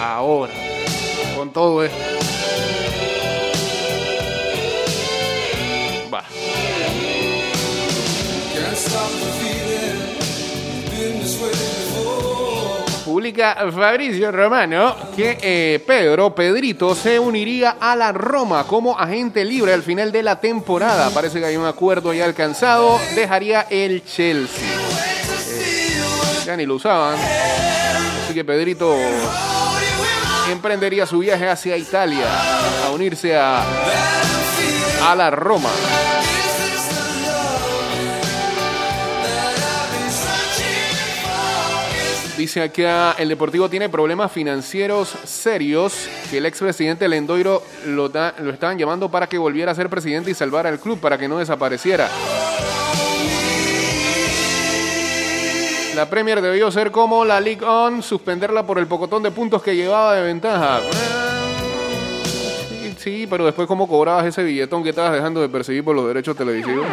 Ahora, 0.00 0.52
con 1.36 1.52
todo 1.52 1.84
esto. 1.84 2.21
Publica 13.22 13.54
Fabricio 13.72 14.32
Romano 14.32 14.96
que 15.14 15.38
eh, 15.40 15.78
Pedro, 15.86 16.34
Pedrito, 16.34 16.92
se 16.92 17.20
uniría 17.20 17.76
a 17.78 17.94
la 17.94 18.10
Roma 18.10 18.64
como 18.66 18.98
agente 18.98 19.44
libre 19.44 19.72
al 19.72 19.84
final 19.84 20.10
de 20.10 20.24
la 20.24 20.40
temporada. 20.40 21.08
Parece 21.10 21.38
que 21.38 21.46
hay 21.46 21.56
un 21.56 21.64
acuerdo 21.64 22.12
ya 22.12 22.24
alcanzado. 22.24 22.98
Dejaría 23.14 23.68
el 23.70 24.04
Chelsea. 24.04 24.66
Eh, 25.50 26.42
ya 26.44 26.56
ni 26.56 26.66
lo 26.66 26.74
usaban. 26.74 27.14
Así 28.24 28.34
que 28.34 28.44
Pedrito 28.44 28.92
emprendería 30.50 31.06
su 31.06 31.20
viaje 31.20 31.48
hacia 31.48 31.76
Italia 31.76 32.26
a 32.84 32.90
unirse 32.90 33.36
a, 33.36 33.62
a 35.08 35.14
la 35.14 35.30
Roma. 35.30 35.70
Dice 42.42 42.60
acá, 42.60 43.14
el 43.20 43.28
Deportivo 43.28 43.68
tiene 43.70 43.88
problemas 43.88 44.32
financieros 44.32 45.14
serios 45.22 46.08
que 46.28 46.38
el 46.38 46.46
expresidente 46.46 47.06
Lendoiro 47.08 47.62
lo, 47.86 48.08
da- 48.08 48.34
lo 48.40 48.50
estaban 48.50 48.76
llamando 48.76 49.08
para 49.08 49.28
que 49.28 49.38
volviera 49.38 49.70
a 49.70 49.76
ser 49.76 49.88
presidente 49.88 50.32
y 50.32 50.34
salvara 50.34 50.68
al 50.68 50.80
club 50.80 50.98
para 50.98 51.16
que 51.16 51.28
no 51.28 51.38
desapareciera. 51.38 52.08
La 55.94 56.10
Premier 56.10 56.42
debió 56.42 56.68
ser 56.72 56.90
como 56.90 57.24
la 57.24 57.38
League 57.40 57.64
On, 57.64 58.02
suspenderla 58.02 58.66
por 58.66 58.80
el 58.80 58.88
pocotón 58.88 59.22
de 59.22 59.30
puntos 59.30 59.62
que 59.62 59.76
llevaba 59.76 60.16
de 60.16 60.22
ventaja. 60.22 60.80
Sí, 62.98 63.28
pero 63.30 63.44
después 63.44 63.68
cómo 63.68 63.86
cobrabas 63.86 64.26
ese 64.26 64.42
billetón 64.42 64.82
que 64.82 64.88
estabas 64.90 65.12
dejando 65.12 65.40
de 65.40 65.48
perseguir 65.48 65.84
por 65.84 65.94
los 65.94 66.08
derechos 66.08 66.36
televisivos. 66.36 66.86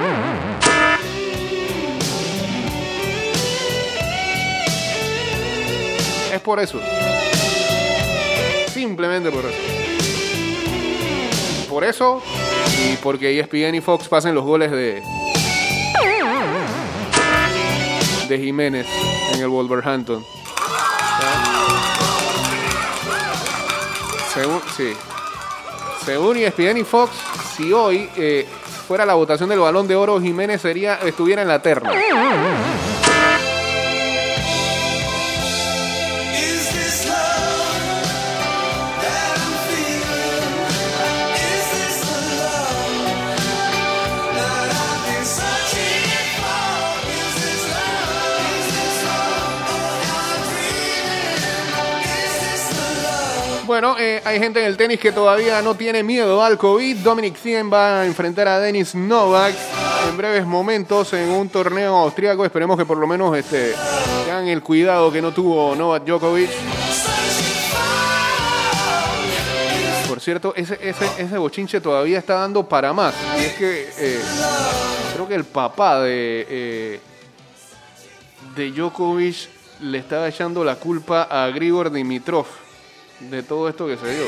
Es 6.33 6.41
por 6.41 6.59
eso. 6.59 6.79
Simplemente 8.71 9.31
por 9.31 9.45
eso. 9.45 9.57
Por 11.69 11.83
eso 11.83 12.21
y 12.83 12.95
porque 12.97 13.39
ESPN 13.39 13.75
y 13.75 13.81
Fox 13.81 14.07
pasen 14.07 14.33
los 14.33 14.43
goles 14.43 14.71
de 14.71 15.03
de 18.27 18.37
Jiménez 18.37 18.85
en 19.33 19.41
el 19.41 19.47
Wolverhampton. 19.47 20.23
Según, 24.33 24.61
sí. 24.77 24.93
Según 26.05 26.37
ESPN 26.37 26.77
y 26.77 26.83
Fox, 26.83 27.11
si 27.57 27.73
hoy 27.73 28.07
eh, 28.15 28.47
fuera 28.87 29.05
la 29.05 29.15
votación 29.15 29.49
del 29.49 29.59
Balón 29.59 29.87
de 29.87 29.95
Oro, 29.95 30.21
Jiménez 30.21 30.61
sería 30.61 30.99
estuviera 31.03 31.41
en 31.41 31.47
la 31.47 31.61
terna. 31.61 31.91
Bueno, 53.81 53.97
eh, 53.97 54.21
hay 54.25 54.39
gente 54.39 54.59
en 54.59 54.65
el 54.65 54.75
tenis 54.75 54.99
que 54.99 55.13
todavía 55.13 55.61
no 55.61 55.73
tiene 55.73 56.03
miedo 56.03 56.43
al 56.43 56.57
COVID. 56.57 56.97
Dominic 56.97 57.37
Thiem 57.37 57.71
va 57.71 58.01
a 58.01 58.05
enfrentar 58.05 58.45
a 58.49 58.59
Denis 58.59 58.93
Novak 58.93 59.55
en 60.09 60.17
breves 60.17 60.45
momentos 60.45 61.13
en 61.13 61.29
un 61.29 61.47
torneo 61.47 61.95
austriaco. 61.95 62.43
Esperemos 62.43 62.77
que 62.77 62.85
por 62.85 62.97
lo 62.97 63.07
menos 63.07 63.37
este, 63.37 63.73
tengan 64.25 64.49
el 64.49 64.61
cuidado 64.61 65.09
que 65.13 65.21
no 65.21 65.31
tuvo 65.31 65.77
Novak 65.77 66.03
Djokovic. 66.03 66.49
Por 70.09 70.19
cierto, 70.19 70.53
ese, 70.57 70.77
ese, 70.81 71.37
bochinche 71.37 71.79
todavía 71.79 72.19
está 72.19 72.33
dando 72.33 72.67
para 72.67 72.91
más. 72.91 73.15
Y 73.37 73.45
es 73.45 73.53
que 73.53 73.89
eh, 73.97 74.21
creo 75.13 75.25
que 75.25 75.35
el 75.35 75.45
papá 75.45 76.01
de, 76.01 76.45
eh, 76.49 76.99
de 78.57 78.71
Djokovic 78.71 79.37
le 79.79 79.99
estaba 79.99 80.27
echando 80.27 80.65
la 80.65 80.75
culpa 80.75 81.29
a 81.31 81.47
Grigor 81.47 81.89
Dimitrov 81.89 82.45
de 83.19 83.43
todo 83.43 83.69
esto 83.69 83.87
que 83.87 83.97
se 83.97 84.13
dio. 84.13 84.25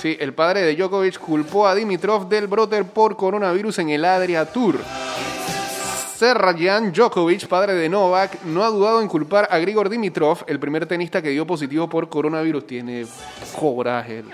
Sí, 0.00 0.16
el 0.20 0.32
padre 0.32 0.62
de 0.62 0.76
Djokovic 0.76 1.18
culpó 1.18 1.66
a 1.66 1.74
Dimitrov 1.74 2.28
del 2.28 2.46
brote 2.46 2.84
por 2.84 3.16
coronavirus 3.16 3.80
en 3.80 3.90
el 3.90 4.04
Adria 4.04 4.44
Tour. 4.44 4.76
Serrayan 6.18 6.92
Djokovic, 6.92 7.46
padre 7.46 7.74
de 7.74 7.88
Novak, 7.88 8.42
no 8.44 8.64
ha 8.64 8.68
dudado 8.68 9.00
en 9.00 9.08
culpar 9.08 9.46
a 9.50 9.58
Grigor 9.58 9.88
Dimitrov, 9.88 10.44
el 10.46 10.58
primer 10.58 10.86
tenista 10.86 11.22
que 11.22 11.30
dio 11.30 11.46
positivo 11.46 11.88
por 11.88 12.08
coronavirus. 12.08 12.66
Tiene 12.66 13.06
coraje. 13.56 14.24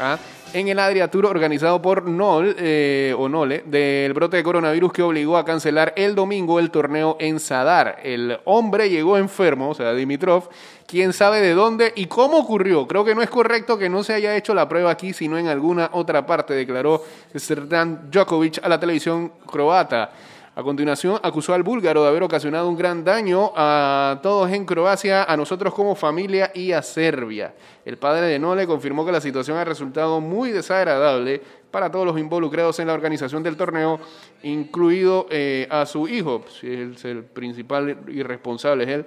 ¿Ah? 0.00 0.18
En 0.54 0.66
el 0.68 0.78
Adria 0.78 1.10
Tour 1.10 1.26
organizado 1.26 1.82
por 1.82 2.04
Nol, 2.08 2.56
eh, 2.58 3.14
o 3.18 3.28
Nole, 3.28 3.62
del 3.66 4.14
brote 4.14 4.38
de 4.38 4.42
coronavirus 4.42 4.90
que 4.90 5.02
obligó 5.02 5.36
a 5.36 5.44
cancelar 5.44 5.92
el 5.94 6.14
domingo 6.14 6.58
el 6.58 6.70
torneo 6.70 7.18
en 7.20 7.38
Sadar. 7.38 7.98
El 8.02 8.38
hombre 8.46 8.88
llegó 8.88 9.18
enfermo, 9.18 9.68
o 9.68 9.74
sea, 9.74 9.92
Dimitrov, 9.92 10.48
quién 10.88 11.12
sabe 11.12 11.40
de 11.40 11.52
dónde 11.52 11.92
y 11.94 12.06
cómo 12.06 12.38
ocurrió. 12.38 12.88
Creo 12.88 13.04
que 13.04 13.14
no 13.14 13.22
es 13.22 13.28
correcto 13.28 13.78
que 13.78 13.90
no 13.90 14.02
se 14.02 14.14
haya 14.14 14.34
hecho 14.34 14.54
la 14.54 14.68
prueba 14.68 14.90
aquí, 14.90 15.12
sino 15.12 15.38
en 15.38 15.46
alguna 15.46 15.90
otra 15.92 16.24
parte, 16.26 16.54
declaró 16.54 17.04
Srdan 17.34 18.10
Djokovic 18.10 18.64
a 18.64 18.68
la 18.68 18.80
televisión 18.80 19.32
croata. 19.46 20.10
A 20.56 20.62
continuación, 20.64 21.20
acusó 21.22 21.54
al 21.54 21.62
búlgaro 21.62 22.02
de 22.02 22.08
haber 22.08 22.24
ocasionado 22.24 22.68
un 22.68 22.76
gran 22.76 23.04
daño 23.04 23.52
a 23.54 24.18
todos 24.24 24.50
en 24.50 24.64
Croacia, 24.64 25.22
a 25.22 25.36
nosotros 25.36 25.72
como 25.72 25.94
familia 25.94 26.50
y 26.52 26.72
a 26.72 26.82
Serbia. 26.82 27.54
El 27.84 27.96
padre 27.96 28.26
de 28.26 28.40
Nole 28.40 28.66
confirmó 28.66 29.06
que 29.06 29.12
la 29.12 29.20
situación 29.20 29.56
ha 29.56 29.64
resultado 29.64 30.20
muy 30.20 30.50
desagradable 30.50 31.40
para 31.70 31.92
todos 31.92 32.06
los 32.06 32.18
involucrados 32.18 32.80
en 32.80 32.88
la 32.88 32.94
organización 32.94 33.44
del 33.44 33.56
torneo, 33.56 34.00
incluido 34.42 35.28
eh, 35.30 35.68
a 35.70 35.86
su 35.86 36.08
hijo. 36.08 36.44
Si 36.48 36.72
es 36.72 37.04
el 37.04 37.22
principal 37.22 37.98
y 38.08 38.24
responsable 38.24 38.82
es 38.82 38.90
él. 38.90 39.06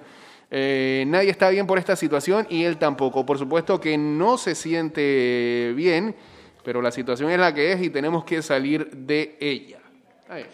Eh, 0.54 1.04
nadie 1.06 1.30
está 1.30 1.48
bien 1.48 1.66
por 1.66 1.78
esta 1.78 1.96
situación 1.96 2.46
y 2.50 2.64
él 2.64 2.76
tampoco. 2.76 3.24
Por 3.24 3.38
supuesto 3.38 3.80
que 3.80 3.96
no 3.96 4.36
se 4.36 4.54
siente 4.54 5.72
bien, 5.74 6.14
pero 6.62 6.82
la 6.82 6.90
situación 6.90 7.30
es 7.30 7.38
la 7.38 7.54
que 7.54 7.72
es 7.72 7.82
y 7.82 7.88
tenemos 7.88 8.22
que 8.24 8.42
salir 8.42 8.90
de 8.90 9.38
ella. 9.40 9.78
Ahí. 10.28 10.44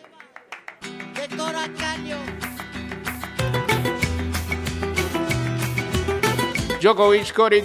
Djokovic, 6.80 7.32
Koric, 7.32 7.64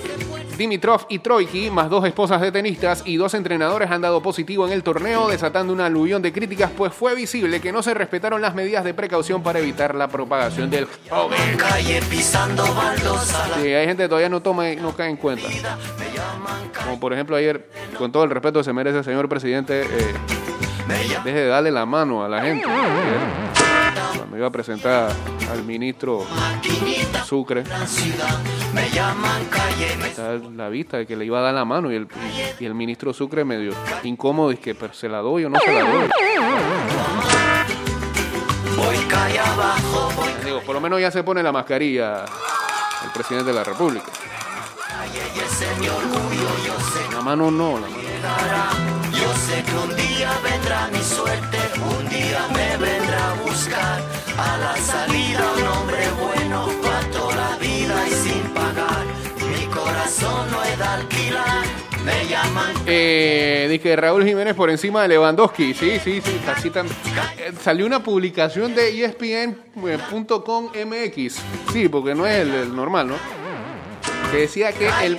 Dimitrov 0.63 1.05
y 1.09 1.19
Troiki, 1.19 1.69
más 1.69 1.89
dos 1.89 2.05
esposas 2.05 2.39
de 2.39 2.49
tenistas 2.49 3.03
y 3.05 3.17
dos 3.17 3.33
entrenadores 3.33 3.91
han 3.91 3.99
dado 3.99 4.21
positivo 4.21 4.65
en 4.65 4.71
el 4.71 4.81
torneo, 4.81 5.27
desatando 5.27 5.73
una 5.73 5.87
aluvión 5.87 6.21
de 6.21 6.31
críticas, 6.31 6.71
pues 6.71 6.93
fue 6.93 7.15
visible 7.15 7.59
que 7.59 7.73
no 7.73 7.83
se 7.83 7.93
respetaron 7.93 8.41
las 8.41 8.55
medidas 8.55 8.85
de 8.85 8.93
precaución 8.93 9.43
para 9.43 9.59
evitar 9.59 9.93
la 9.93 10.07
propagación 10.07 10.69
del 10.69 10.87
COVID. 11.09 11.35
Sí, 13.61 13.73
hay 13.73 13.85
gente 13.87 14.03
que 14.03 14.07
todavía 14.07 14.29
no 14.29 14.41
toma 14.41 14.69
y 14.71 14.77
no 14.77 14.95
cae 14.95 15.09
en 15.09 15.17
cuenta. 15.17 15.49
Como 16.81 16.97
por 16.97 17.11
ejemplo 17.11 17.35
ayer, 17.35 17.67
con 17.97 18.13
todo 18.13 18.23
el 18.23 18.29
respeto 18.29 18.59
que 18.59 18.63
se 18.63 18.71
merece 18.71 18.99
el 18.99 19.03
señor 19.03 19.27
presidente, 19.27 19.81
eh, 19.81 20.13
deje 21.25 21.39
de 21.39 21.47
darle 21.47 21.71
la 21.71 21.85
mano 21.85 22.23
a 22.23 22.29
la 22.29 22.41
gente. 22.41 22.65
Cuando 24.17 24.37
iba 24.37 24.47
a 24.47 24.51
presentar 24.51 25.11
al 25.51 25.63
ministro 25.63 26.25
Sucre, 27.25 27.63
la 30.55 30.69
vista 30.69 30.97
de 30.97 31.05
que 31.05 31.15
le 31.15 31.25
iba 31.25 31.37
a 31.39 31.41
dar 31.41 31.53
la 31.53 31.65
mano 31.65 31.91
y 31.91 31.95
el, 31.95 32.07
y 32.59 32.65
el 32.65 32.73
ministro 32.73 33.13
Sucre 33.13 33.45
medio 33.45 33.73
incómodo 34.03 34.51
y 34.51 34.57
que 34.57 34.73
pero 34.75 34.93
se 34.93 35.09
la 35.09 35.19
doy 35.19 35.45
o 35.45 35.49
no 35.49 35.59
se 35.59 35.71
la 35.71 35.81
doy. 35.81 36.09
Digo, 40.43 40.61
por 40.61 40.75
lo 40.75 40.81
menos 40.81 40.99
ya 40.99 41.11
se 41.11 41.23
pone 41.23 41.43
la 41.43 41.51
mascarilla 41.51 42.25
el 43.03 43.11
presidente 43.11 43.51
de 43.51 43.53
la 43.53 43.63
República. 43.63 44.05
es 44.05 44.11
La 47.13 47.21
mano 47.21 47.51
no, 47.51 47.79
la 47.79 47.87
mano. 47.87 48.03
Yo 49.11 49.33
sé 49.35 49.63
que 49.63 49.75
un 49.75 49.95
día 49.95 50.31
vendrá 50.43 50.87
mi 50.87 51.03
suerte. 51.03 51.62
Un 51.75 52.09
día 52.09 52.47
me 52.53 52.77
vendrá 52.77 53.31
a 53.31 53.33
buscar. 53.43 54.01
A 54.37 54.57
la 54.57 54.75
salida 54.77 55.41
un 55.57 55.63
hombre 55.67 55.97
bueno. 56.21 56.67
Pa' 56.81 57.11
toda 57.11 57.35
la 57.35 57.57
vida 57.57 58.07
y 58.07 58.11
sin 58.11 58.41
pagar. 58.53 59.03
Mi 59.39 59.65
corazón 59.67 60.51
no 60.51 60.63
es 60.63 60.77
de 60.77 60.83
alquilar. 60.83 61.63
Me 62.03 62.27
llaman 62.27 62.73
Eh, 62.85 63.67
dice 63.71 63.95
Raúl 63.95 64.25
Jiménez 64.25 64.53
por 64.55 64.69
encima 64.69 65.03
de 65.03 65.07
Lewandowski. 65.09 65.73
Sí, 65.73 65.99
sí, 66.03 66.21
sí. 66.23 66.41
Así 66.53 66.69
tan- 66.69 66.87
eh, 66.87 67.53
salió 67.61 67.85
una 67.85 68.03
publicación 68.03 68.75
de 68.75 68.89
ESPN.com 69.05 70.69
MX. 70.73 71.41
Sí, 71.71 71.87
porque 71.89 72.13
no 72.13 72.27
es 72.27 72.41
el, 72.41 72.53
el 72.53 72.75
normal, 72.75 73.07
¿no? 73.07 73.15
Que 74.31 74.37
decía 74.39 74.71
que 74.73 74.89
el, 75.03 75.17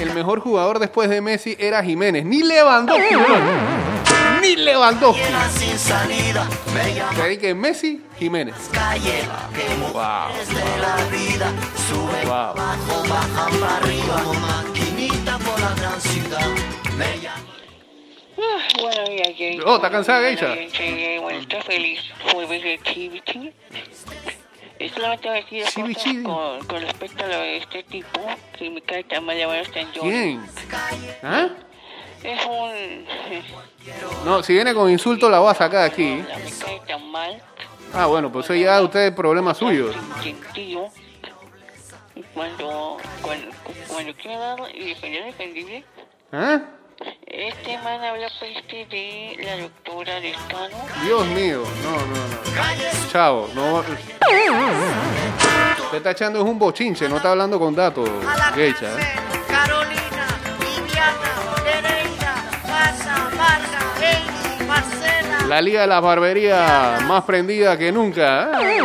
el 0.00 0.14
mejor 0.14 0.40
jugador 0.40 0.78
después 0.78 1.10
de 1.10 1.20
Messi 1.20 1.56
era 1.58 1.82
Jiménez. 1.82 2.24
Ni 2.24 2.42
Lewandowski. 2.42 3.14
Ni 4.42 4.56
Lewandowski. 4.56 5.22
sin 5.56 5.78
salida. 5.78 6.48
Me 6.74 7.38
Que 7.38 7.54
Messi, 7.54 8.00
Jiménez. 8.18 8.54
calle. 8.72 9.22
Wow. 9.92 10.32
de 10.48 10.78
la 10.80 10.96
vida. 11.10 11.52
Sube 11.88 12.24
Wow. 12.26 12.34
abajo, 12.34 13.04
bajan 13.08 13.60
para 13.60 13.76
arriba. 13.76 14.22
Como 14.24 14.40
maquinita 14.40 15.38
por 15.38 15.60
la 15.60 15.74
gran 15.74 16.00
ciudad. 16.00 16.48
Me 16.98 17.20
llaman. 17.20 17.52
Bueno, 18.80 19.04
ya 19.16 19.24
llegué. 19.32 19.60
Oh, 19.64 19.76
¿está 19.76 19.90
cansada, 19.90 20.28
ya 20.32 20.54
llegué, 20.54 21.18
bueno, 21.20 21.38
estoy 21.38 21.62
feliz. 21.62 22.00
Jueves 22.32 22.62
de. 22.62 22.80
Es. 24.80 25.74
Con, 26.24 26.66
con 26.66 26.82
respecto 26.82 27.24
a 27.24 27.28
lo 27.28 27.38
de 27.38 27.58
este 27.58 27.84
tipo 27.84 28.20
que 28.58 28.70
me 28.70 28.82
cae 28.82 29.04
tan 29.04 29.24
mal 29.24 29.38
llamado. 29.38 29.62
¿Quién? 30.00 30.44
¿Ah? 31.22 31.48
Es 32.22 32.46
un... 32.46 33.06
No, 34.24 34.42
si 34.42 34.52
viene 34.54 34.74
con 34.74 34.88
insulto 34.90 35.28
la 35.28 35.40
voy 35.40 35.50
a 35.50 35.54
sacar 35.54 35.80
de 35.80 35.86
aquí. 35.86 36.04
Me 36.04 36.52
cae 36.64 36.80
tan 36.86 37.10
mal. 37.10 37.42
Ah, 37.92 38.06
bueno, 38.06 38.30
pues 38.30 38.46
eso 38.46 38.54
ya 38.54 38.80
usted 38.80 39.08
es 39.08 39.12
problema 39.12 39.54
suyo. 39.54 39.90
Cuando, 42.32 42.96
cuando, 43.20 43.46
cuando 43.88 44.14
quiero 44.14 44.38
dar 44.38 44.58
y 44.74 44.88
defender 44.90 45.24
defendible, 45.24 45.84
¿Ah? 46.32 46.60
este 47.26 47.78
man 47.78 48.02
habla 48.02 48.28
peste 48.40 48.86
de 48.86 49.36
la 49.44 49.56
doctora 49.58 50.20
de 50.20 50.32
Cano. 50.48 50.76
Dios 51.04 51.26
mío, 51.28 51.62
no, 51.82 51.90
no, 51.90 52.06
no. 52.06 53.08
Chavo, 53.10 53.48
no. 53.54 53.80
Usted 55.84 55.96
está 55.98 56.12
echando 56.12 56.38
es 56.38 56.44
un 56.44 56.58
bochinche, 56.58 57.08
no 57.08 57.16
está 57.16 57.32
hablando 57.32 57.58
con 57.58 57.74
datos, 57.74 58.08
Geisha. 58.54 58.98
¿eh? 58.98 60.01
La 65.52 65.60
liga 65.60 65.82
de 65.82 65.86
la 65.86 66.00
barbería 66.00 67.00
más 67.06 67.24
prendida 67.24 67.76
que 67.76 67.92
nunca. 67.92 68.52
¿eh? 68.58 68.80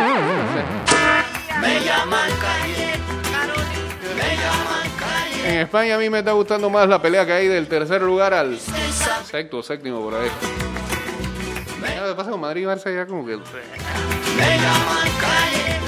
Me 1.62 1.80
llaman. 1.80 2.28
En 5.46 5.60
España 5.60 5.94
a 5.94 5.98
mí 5.98 6.10
me 6.10 6.18
está 6.18 6.32
gustando 6.32 6.68
más 6.68 6.86
la 6.86 7.00
pelea 7.00 7.24
que 7.24 7.32
hay 7.32 7.48
del 7.48 7.66
tercer 7.68 8.02
lugar 8.02 8.34
al 8.34 8.58
sexto, 9.24 9.62
séptimo 9.62 10.02
por 10.02 10.16
ahí. 10.16 10.28
Ya, 11.80 12.02
lo 12.02 12.08
que 12.08 12.14
pasa 12.14 12.30
con 12.32 12.40
Madrid 12.40 12.60
y 12.60 12.66
Barça 12.66 12.94
ya 12.94 13.06
como 13.06 13.24
que... 13.24 13.36
Me 13.36 13.42
llaman 14.58 15.08
calle. 15.22 15.80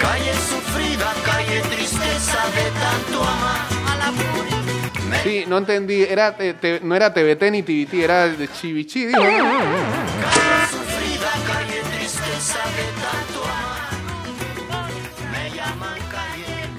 Calle 0.00 0.34
sufrida, 0.34 1.12
calle 1.24 1.60
tristeza 1.62 2.38
de 2.54 2.70
tanto 2.78 3.22
amar. 3.24 3.66
a 3.88 3.96
la 3.96 4.12
furia. 4.12 4.63
Sí, 5.24 5.44
no 5.48 5.56
entendí, 5.58 6.02
era, 6.02 6.36
te- 6.36 6.80
no 6.82 6.94
era 6.94 7.12
TVT 7.12 7.50
ni 7.50 7.62
TVT, 7.62 7.94
era 8.04 8.28
de 8.28 8.46
Chivichi, 8.48 9.06
dijo. 9.06 9.22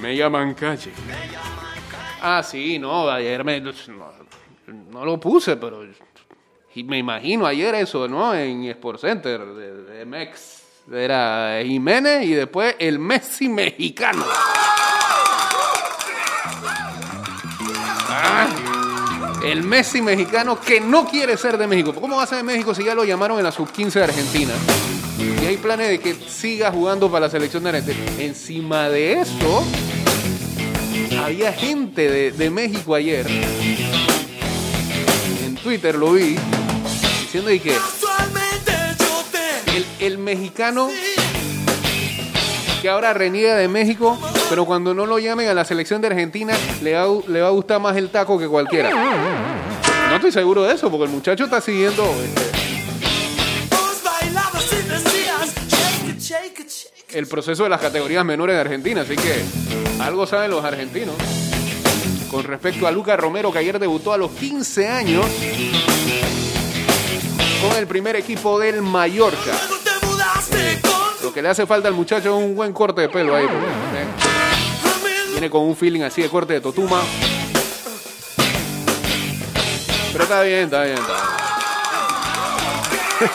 Me 0.00 0.16
llaman 0.16 0.54
calle. 0.54 0.92
Ah, 2.20 2.42
sí, 2.42 2.78
no, 2.78 3.08
ayer 3.08 3.44
me, 3.44 3.60
no, 3.60 3.72
lo 5.04 5.18
puse, 5.20 5.56
pero 5.56 5.84
me 6.84 6.98
imagino 6.98 7.46
ayer 7.46 7.74
eso, 7.76 8.06
¿no? 8.08 8.34
En 8.34 8.64
Sport 8.64 9.00
Center 9.00 9.44
de, 9.44 9.82
de 9.82 10.04
MX. 10.04 10.62
Era 10.92 11.60
Jiménez 11.64 12.24
y 12.24 12.34
después 12.34 12.76
el 12.78 12.98
Messi 12.98 13.48
mexicano. 13.48 14.24
El 19.46 19.62
Messi 19.62 20.02
mexicano 20.02 20.60
que 20.60 20.80
no 20.80 21.06
quiere 21.06 21.36
ser 21.36 21.56
de 21.56 21.66
México. 21.66 21.94
¿Cómo 21.94 22.16
va 22.16 22.24
a 22.24 22.26
ser 22.26 22.38
de 22.38 22.44
México 22.44 22.74
si 22.74 22.84
ya 22.84 22.94
lo 22.94 23.04
llamaron 23.04 23.38
en 23.38 23.44
la 23.44 23.52
sub-15 23.52 23.92
de 23.92 24.04
Argentina? 24.04 24.52
Y 25.18 25.46
hay 25.46 25.56
planes 25.56 25.88
de 25.88 26.00
que 26.00 26.14
siga 26.14 26.72
jugando 26.72 27.10
para 27.10 27.26
la 27.26 27.30
selección 27.30 27.62
de 27.62 27.70
Argentina. 27.70 27.98
Encima 28.18 28.88
de 28.88 29.20
eso, 29.20 29.64
había 31.22 31.52
gente 31.52 32.32
de, 32.32 32.50
México 32.50 32.94
ayer. 32.94 33.26
En 35.44 35.54
Twitter 35.56 35.94
lo 35.94 36.12
vi. 36.12 36.36
Diciendo 37.22 37.50
de 37.50 37.60
que 37.60 37.76
el, 39.74 39.86
el 40.00 40.18
mexicano 40.18 40.88
que 42.82 42.88
ahora 42.88 43.12
reniega 43.12 43.56
de 43.56 43.68
México, 43.68 44.18
pero 44.48 44.64
cuando 44.64 44.94
no 44.94 45.06
lo 45.06 45.18
llamen 45.18 45.48
a 45.48 45.54
la 45.54 45.64
selección 45.64 46.00
de 46.00 46.08
Argentina, 46.08 46.54
le 46.82 46.94
va, 46.94 47.02
a- 47.02 47.28
le 47.30 47.40
va 47.42 47.48
a 47.48 47.50
gustar 47.50 47.80
más 47.80 47.96
el 47.96 48.10
taco 48.10 48.38
que 48.38 48.46
cualquiera. 48.48 48.90
No 50.08 50.14
estoy 50.16 50.30
seguro 50.32 50.62
de 50.62 50.74
eso, 50.74 50.90
porque 50.90 51.04
el 51.04 51.10
muchacho 51.10 51.44
está 51.44 51.60
siguiendo. 51.60 52.04
este, 52.04 52.56
el 57.18 57.26
proceso 57.26 57.62
de 57.64 57.68
las 57.70 57.80
categorías 57.80 58.24
menores 58.24 58.54
de 58.56 58.60
Argentina, 58.60 59.00
así 59.02 59.16
que 59.16 59.42
algo 60.02 60.26
saben 60.26 60.50
los 60.50 60.64
argentinos. 60.64 61.14
Con 62.30 62.44
respecto 62.44 62.86
a 62.86 62.90
Luca 62.90 63.16
Romero, 63.16 63.52
que 63.52 63.58
ayer 63.60 63.78
debutó 63.78 64.12
a 64.12 64.18
los 64.18 64.30
15 64.32 64.88
años 64.88 65.24
con 67.62 67.76
el 67.78 67.86
primer 67.86 68.16
equipo 68.16 68.58
del 68.58 68.82
Mallorca. 68.82 69.52
Lo 71.22 71.32
que 71.32 71.40
le 71.42 71.48
hace 71.48 71.66
falta 71.66 71.88
al 71.88 71.94
muchacho 71.94 72.36
es 72.36 72.44
un 72.44 72.54
buen 72.54 72.72
corte 72.72 73.00
de 73.02 73.08
pelo 73.08 73.34
ahí. 73.34 73.44
¿eh? 73.44 74.25
Viene 75.36 75.50
con 75.50 75.64
un 75.64 75.76
feeling 75.76 76.00
así 76.00 76.22
de 76.22 76.30
corte 76.30 76.54
de 76.54 76.62
Totuma. 76.62 77.02
Pero 80.10 80.24
está 80.24 80.40
bien, 80.40 80.64
está 80.64 80.84
bien, 80.84 80.96
está 80.96 81.12
bien. 83.20 83.30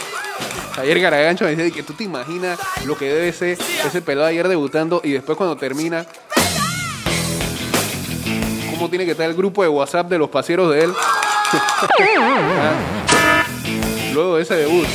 Ayer 0.82 1.00
Garagancho 1.00 1.46
me 1.46 1.56
decía 1.56 1.72
que 1.72 1.84
tú 1.84 1.94
te 1.94 2.04
imaginas 2.04 2.58
lo 2.86 2.98
que 2.98 3.06
debe 3.06 3.32
ser 3.32 3.56
ese 3.86 4.02
pelado 4.02 4.26
ayer 4.26 4.48
debutando 4.48 5.00
y 5.04 5.12
después 5.12 5.38
cuando 5.38 5.56
termina, 5.58 6.08
cómo 8.72 8.90
tiene 8.90 9.06
que 9.06 9.12
estar 9.12 9.30
el 9.30 9.36
grupo 9.36 9.62
de 9.62 9.70
WhatsApp 9.70 10.10
de 10.10 10.18
los 10.18 10.32
pasieros 10.32 10.74
de 10.74 10.86
él. 10.86 10.94
Ah. 12.20 13.46
Luego 14.12 14.38
de 14.38 14.42
ese 14.42 14.56
debut. 14.56 14.88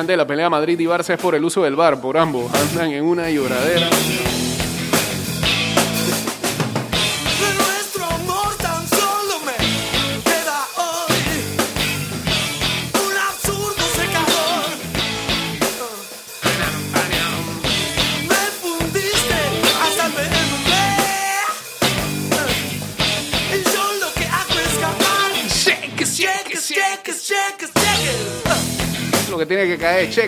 Interesante 0.00 0.12
de 0.12 0.16
la 0.16 0.26
pelea 0.26 0.50
Madrid 0.50 0.78
y 0.78 0.84
Barça 0.84 1.14
es 1.14 1.20
por 1.20 1.34
el 1.34 1.44
uso 1.44 1.62
del 1.62 1.76
bar, 1.76 2.00
por 2.00 2.16
ambos. 2.16 2.52
Andan 2.54 2.92
en 2.92 3.04
una 3.04 3.30
lloradera. 3.30 4.29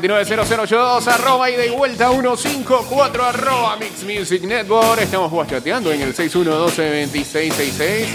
29002 0.00 1.08
arroba 1.08 1.50
y 1.50 1.56
de 1.56 1.70
vuelta 1.70 2.10
154 2.10 3.24
arroba 3.24 3.76
Mix 3.76 4.04
Music 4.04 4.44
Network. 4.44 5.02
Estamos 5.02 5.30
guachateando 5.30 5.92
en 5.92 6.00
el 6.00 6.14
61122666. 6.14 8.06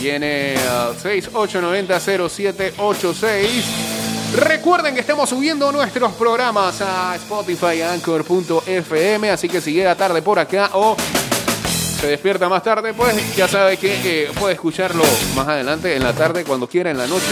Viene 0.00 0.56
al 0.70 0.94
68900786. 0.96 3.64
Recuerden 4.34 4.94
que 4.94 5.00
estamos 5.00 5.30
subiendo 5.30 5.72
nuestros 5.72 6.12
programas 6.12 6.82
a 6.82 7.16
Spotify, 7.16 7.80
Anchor.fm, 7.80 9.30
así 9.30 9.48
que 9.48 9.62
si 9.62 9.72
llega 9.72 9.94
tarde 9.94 10.20
por 10.20 10.38
acá 10.38 10.68
o 10.74 10.94
se 12.00 12.06
despierta 12.08 12.48
más 12.48 12.62
tarde, 12.62 12.92
pues 12.94 13.36
ya 13.36 13.48
sabe 13.48 13.76
que 13.76 14.24
eh, 14.24 14.30
puede 14.38 14.54
escucharlo 14.54 15.02
más 15.34 15.48
adelante 15.48 15.96
en 15.96 16.02
la 16.02 16.12
tarde, 16.12 16.44
cuando 16.44 16.68
quiera, 16.68 16.90
en 16.90 16.98
la 16.98 17.06
noche. 17.06 17.24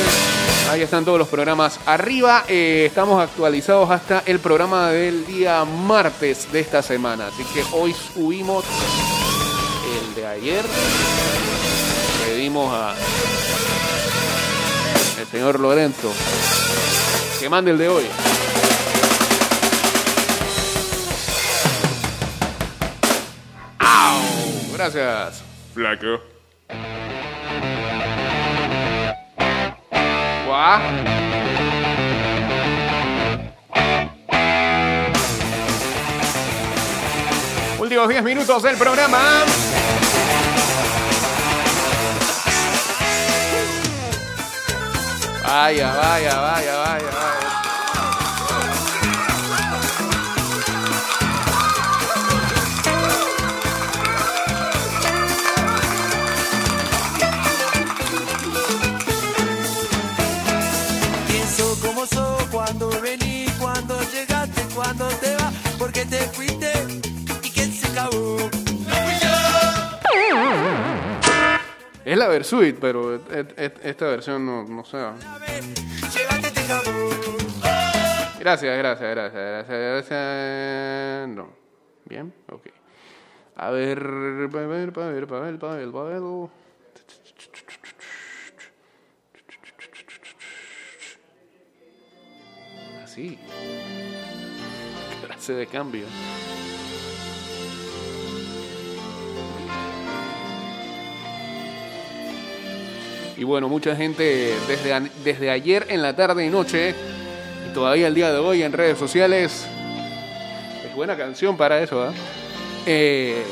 Ahí 0.71 0.81
están 0.81 1.05
todos 1.05 1.19
los 1.19 1.29
programas 1.29 1.79
arriba. 1.87 2.45
Eh, 2.49 2.87
estamos 2.87 3.23
actualizados 3.23 3.91
hasta 3.91 4.23
el 4.27 4.41
programa 4.41 4.91
del 4.91 5.27
día 5.27 5.65
martes 5.65 6.51
de 6.51 6.61
esta 6.61 6.83
semana. 6.83 7.29
Así 7.29 7.45
que 7.53 7.63
hoy 7.73 7.95
subimos 7.95 8.65
el 10.01 10.15
de 10.15 10.27
ayer. 10.27 10.65
Pedimos 12.27 12.73
a 12.75 12.95
el 15.21 15.27
señor 15.27 15.61
Lorenzo 15.61 16.13
que 17.39 17.49
mande 17.49 17.73
el 17.73 17.79
de 17.79 17.89
hoy. 17.89 18.05
Gracias. 24.93 25.43
Flaco. 25.73 26.21
Guau. 30.45 30.81
Últimos 37.79 38.09
10 38.09 38.23
minutos 38.25 38.63
del 38.63 38.77
programa. 38.77 39.45
Vaya, 45.47 45.95
vaya, 45.95 46.41
vaya, 46.41 46.77
vaya, 46.77 47.11
vaya. 47.11 47.34
Fuiste 66.33 66.73
y 67.43 67.51
que 67.51 67.65
se 67.67 67.87
acabó. 67.89 68.37
Es 72.05 72.19
la 72.19 72.29
Versuit, 72.29 72.77
pero 72.79 73.15
et- 73.15 73.59
et- 73.59 73.81
esta 73.83 74.07
versión 74.07 74.45
no, 74.45 74.65
no 74.65 74.85
este 76.49 76.63
jabón. 76.63 77.15
Gracias, 78.39 78.77
gracias, 78.77 79.11
gracias, 79.11 79.33
gracias, 79.33 80.09
gracias. 80.11 81.29
No. 81.31 81.49
Bien, 82.05 82.35
ok. 82.53 82.67
A 83.57 83.71
ver, 83.71 83.99
a 84.03 84.03
ver, 84.03 84.51
a 84.53 84.67
ver, 84.67 84.93
a 85.01 85.09
ver, 85.09 85.25
a 85.33 85.41
ver, 85.41 85.59
a 85.65 86.05
ver. 86.05 86.51
Así. 93.03 93.39
De 95.47 95.67
cambio. 95.67 96.07
Y 103.37 103.45
bueno, 103.45 103.69
mucha 103.69 103.95
gente 103.95 104.55
desde, 104.67 105.11
desde 105.23 105.51
ayer 105.51 105.87
en 105.91 106.01
la 106.01 106.17
tarde 106.17 106.47
y 106.47 106.49
noche 106.49 106.95
y 107.69 107.75
todavía 107.75 108.07
el 108.07 108.15
día 108.15 108.33
de 108.33 108.39
hoy 108.39 108.63
en 108.63 108.73
redes 108.73 108.97
sociales. 108.97 109.67
Es 110.83 110.95
buena 110.95 111.15
canción 111.15 111.59
para 111.59 111.83
eso, 111.83 112.03
¿ah? 112.03 112.13
Eh, 112.87 113.45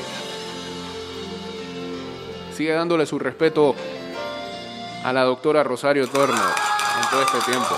sigue 2.56 2.72
dándole 2.72 3.04
su 3.04 3.18
respeto 3.18 3.74
a 5.04 5.12
la 5.12 5.24
doctora 5.24 5.62
Rosario 5.62 6.08
Turner 6.08 6.38
en 6.38 7.10
todo 7.10 7.22
este 7.22 7.50
tiempo. 7.50 7.74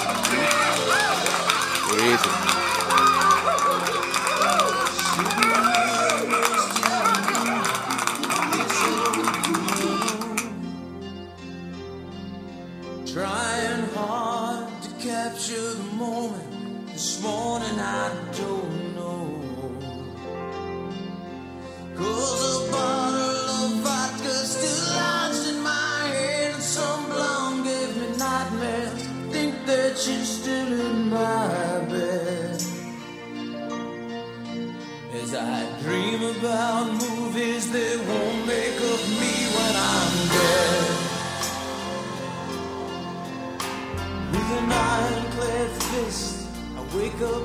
With 44.32 44.58
an 44.58 44.72
ironclad 44.72 45.70
fist, 45.90 46.46
I 46.76 46.96
wake 46.96 47.20
up 47.22 47.44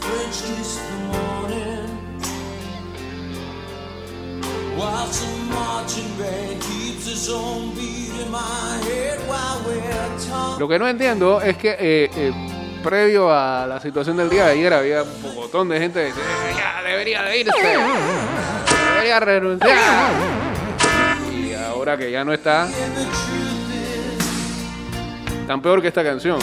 French 0.00 0.38
kiss 0.46 0.78
the 0.78 0.98
morning. 1.12 1.88
While 4.76 5.06
some 5.10 5.48
marching 5.50 6.08
band 6.18 6.62
keeps 6.62 7.08
its 7.08 7.28
own 7.28 7.74
beat 7.74 8.10
in 8.22 8.30
my 8.30 8.78
head 8.86 9.18
while 9.26 9.60
we're 9.66 10.18
talking. 10.28 10.60
Lo 10.60 10.68
que 10.68 10.78
no 10.78 10.86
entiendo 10.88 11.40
es 11.42 11.56
que 11.56 11.70
eh, 11.70 12.10
eh, 12.14 12.32
previo 12.84 13.32
a 13.32 13.66
la 13.66 13.80
situación 13.80 14.16
del 14.16 14.30
día 14.30 14.46
de 14.46 14.52
ayer 14.52 14.72
había 14.72 15.02
un 15.02 15.34
montón 15.34 15.68
de 15.68 15.80
gente 15.80 15.98
que 16.00 16.06
decía, 16.06 16.22
"Eh, 16.22 16.54
ya 16.56 16.82
debería 16.88 17.22
de 17.22 17.38
irse, 17.40 17.76
debería 18.94 19.20
renunciar. 19.20 19.78
Y 21.34 21.54
ahora 21.54 21.96
que 21.96 22.12
ya 22.12 22.24
no 22.24 22.32
está, 22.32 22.68
tan 25.48 25.62
peor 25.62 25.80
que 25.80 25.88
esta 25.88 26.04
canción. 26.04 26.38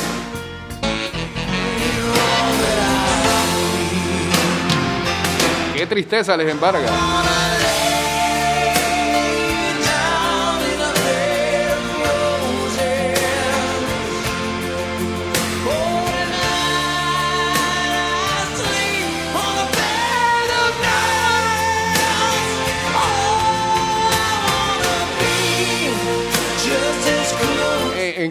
Qué 5.75 5.85
tristeza 5.85 6.35
les 6.35 6.49
embarga. 6.49 6.89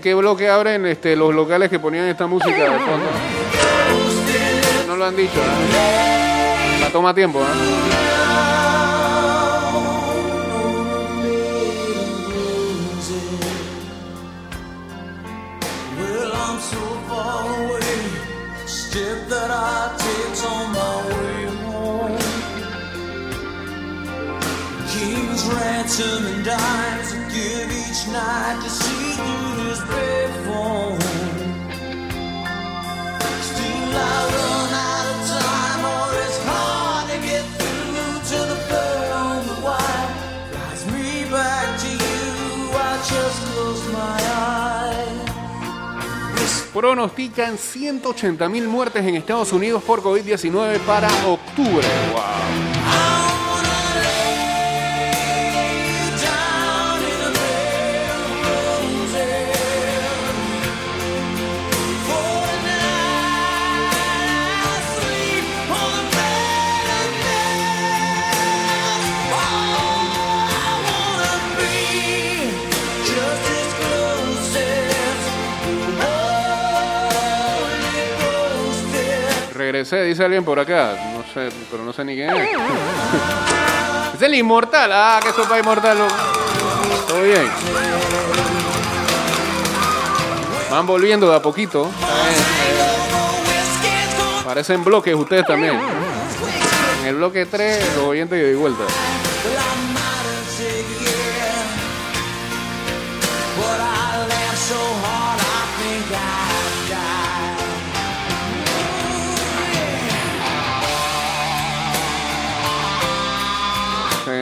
Qué 0.04 0.12
bloque 0.12 0.50
abren 0.50 0.84
este, 0.84 1.16
los 1.16 1.34
locales 1.34 1.70
que 1.70 1.78
ponían 1.78 2.04
esta 2.04 2.26
música 2.26 2.50
fondo? 2.78 3.06
No 4.86 4.96
lo 4.96 5.06
han 5.06 5.16
dicho, 5.16 5.40
¿eh? 5.40 6.78
La 6.78 6.90
toma 6.90 7.14
tiempo, 7.14 7.40
¿eh? 7.40 7.44
Ransom 25.46 26.24
and 26.26 26.44
dimes 26.44 27.12
I 27.12 27.28
give 27.30 27.70
each 27.70 28.08
night 28.08 28.62
to 28.62 28.70
see 28.70 29.43
Pronostican 46.74 47.56
180 47.56 48.48
mil 48.48 48.66
muertes 48.66 49.06
en 49.06 49.14
Estados 49.14 49.52
Unidos 49.52 49.80
por 49.84 50.02
COVID-19 50.02 50.80
para 50.80 51.06
octubre. 51.24 51.86
Wow. 52.12 52.63
Dice 79.84 80.24
alguien 80.24 80.44
por 80.44 80.58
acá. 80.58 80.94
No 81.14 81.22
sé, 81.32 81.54
pero 81.70 81.84
no 81.84 81.92
sé 81.92 82.04
ni 82.04 82.14
quién 82.14 82.30
es. 82.30 82.48
Es 84.14 84.22
el 84.22 84.34
inmortal. 84.36 84.90
Ah, 84.92 85.18
que 85.20 85.32
sopa 85.32 85.58
inmortal. 85.58 85.98
Todo 87.08 87.22
bien. 87.22 87.50
Van 90.70 90.86
volviendo 90.86 91.28
de 91.28 91.36
a 91.36 91.42
poquito. 91.42 91.90
Parecen 94.44 94.84
bloques 94.84 95.14
ustedes 95.16 95.44
también. 95.44 95.80
En 97.02 97.08
el 97.08 97.16
bloque 97.16 97.44
3, 97.44 97.96
los 97.96 98.04
oyentes 98.04 98.40
de 98.40 98.54
vuelta. 98.54 98.84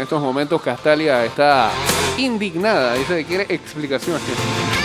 Estos 0.02 0.20
momentos 0.20 0.60
Castalia 0.60 1.24
está 1.24 1.70
indignada. 2.18 2.94
Dice 2.94 3.16
que 3.18 3.24
quiere 3.24 3.46
explicaciones. 3.48 4.81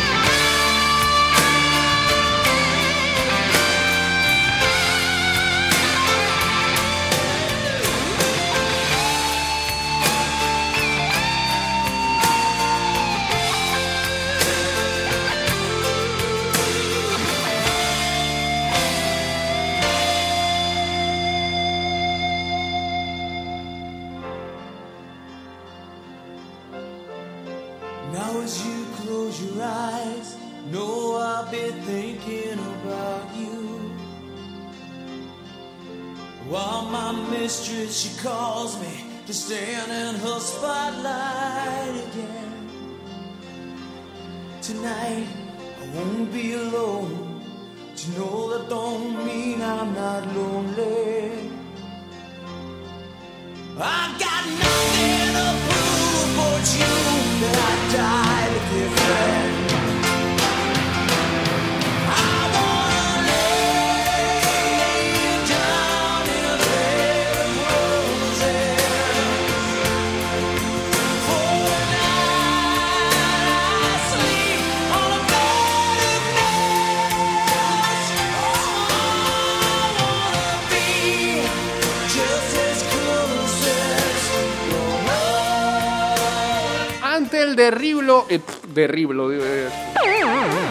To 47.97 48.11
know 48.11 48.49
that 48.51 48.69
don't 48.69 49.25
mean 49.25 49.59
I'm 49.59 49.91
not 49.95 50.23
lonely. 50.35 51.49
I 53.79 54.15
got 54.23 54.43
nothing 54.63 55.33
to 55.37 55.47
prove 55.65 56.29
but 56.37 56.65
you 56.77 56.93
that 57.41 57.57
I 57.69 57.93
died 57.97 58.53
a 58.53 58.89
friend. 58.97 59.36
Derriblo, 87.57 88.25
eh, 88.29 88.39
derriblo, 88.73 89.33
eh, 89.33 89.67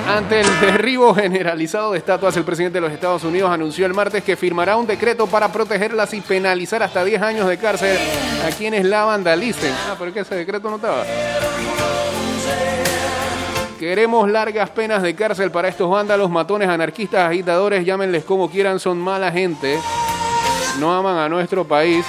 ante 0.09 0.41
el 0.41 0.61
derribo 0.61 1.15
generalizado 1.15 1.93
de 1.93 1.99
estatuas, 1.99 2.37
el 2.37 2.45
presidente 2.45 2.77
de 2.77 2.81
los 2.81 2.93
Estados 2.93 3.25
Unidos 3.25 3.51
anunció 3.51 3.85
el 3.85 3.93
martes 3.93 4.23
que 4.23 4.37
firmará 4.37 4.77
un 4.77 4.87
decreto 4.87 5.27
para 5.27 5.53
protegerlas 5.53 6.15
y 6.15 6.21
penalizar 6.21 6.83
hasta 6.83 7.05
10 7.05 7.21
años 7.21 7.49
de 7.49 7.59
cárcel 7.59 7.99
a 8.47 8.51
quienes 8.57 8.85
la 8.87 9.05
vandalicen. 9.05 9.75
Ah, 9.89 9.97
pero 9.99 10.15
que 10.15 10.21
ese 10.21 10.37
decreto 10.37 10.71
no 10.71 10.77
estaba. 10.77 11.05
Queremos 13.79 14.31
largas 14.31 14.71
penas 14.71 15.03
de 15.03 15.15
cárcel 15.15 15.51
para 15.51 15.69
estos 15.69 15.91
vándalos, 15.91 16.31
matones, 16.31 16.69
anarquistas, 16.69 17.29
agitadores, 17.29 17.85
llámenles 17.85 18.25
como 18.25 18.49
quieran, 18.49 18.79
son 18.79 18.99
mala 18.99 19.31
gente. 19.33 19.79
No 20.79 20.95
aman 20.95 21.19
a 21.19 21.29
nuestro 21.29 21.67
país, 21.67 22.07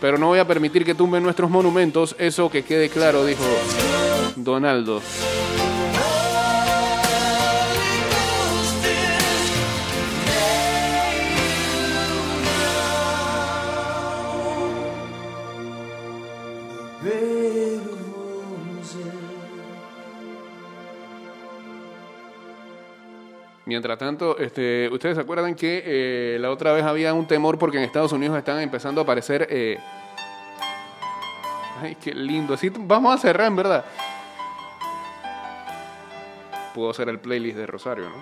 pero 0.00 0.18
no 0.18 0.28
voy 0.28 0.38
a 0.38 0.46
permitir 0.46 0.84
que 0.84 0.94
tumben 0.94 1.22
nuestros 1.22 1.50
monumentos. 1.50 2.14
Eso 2.18 2.50
que 2.50 2.62
quede 2.62 2.88
claro, 2.88 3.24
dijo 3.24 3.44
Donaldo. 4.36 5.00
Mientras 23.68 23.98
tanto, 23.98 24.38
este, 24.38 24.88
ustedes 24.90 25.16
se 25.16 25.20
acuerdan 25.20 25.54
que 25.54 25.82
eh, 25.84 26.38
la 26.40 26.50
otra 26.50 26.72
vez 26.72 26.82
había 26.84 27.12
un 27.12 27.26
temor 27.26 27.58
porque 27.58 27.76
en 27.76 27.84
Estados 27.84 28.12
Unidos 28.12 28.38
están 28.38 28.60
empezando 28.60 29.02
a 29.02 29.04
aparecer. 29.04 29.46
eh, 29.50 29.78
Ay, 31.82 31.94
qué 31.96 32.14
lindo. 32.14 32.54
Así 32.54 32.72
vamos 32.74 33.14
a 33.14 33.18
cerrar, 33.18 33.46
en 33.48 33.56
verdad. 33.56 33.84
Puedo 36.74 36.88
hacer 36.88 37.10
el 37.10 37.18
playlist 37.18 37.58
de 37.58 37.66
Rosario, 37.66 38.08
¿no? 38.08 38.16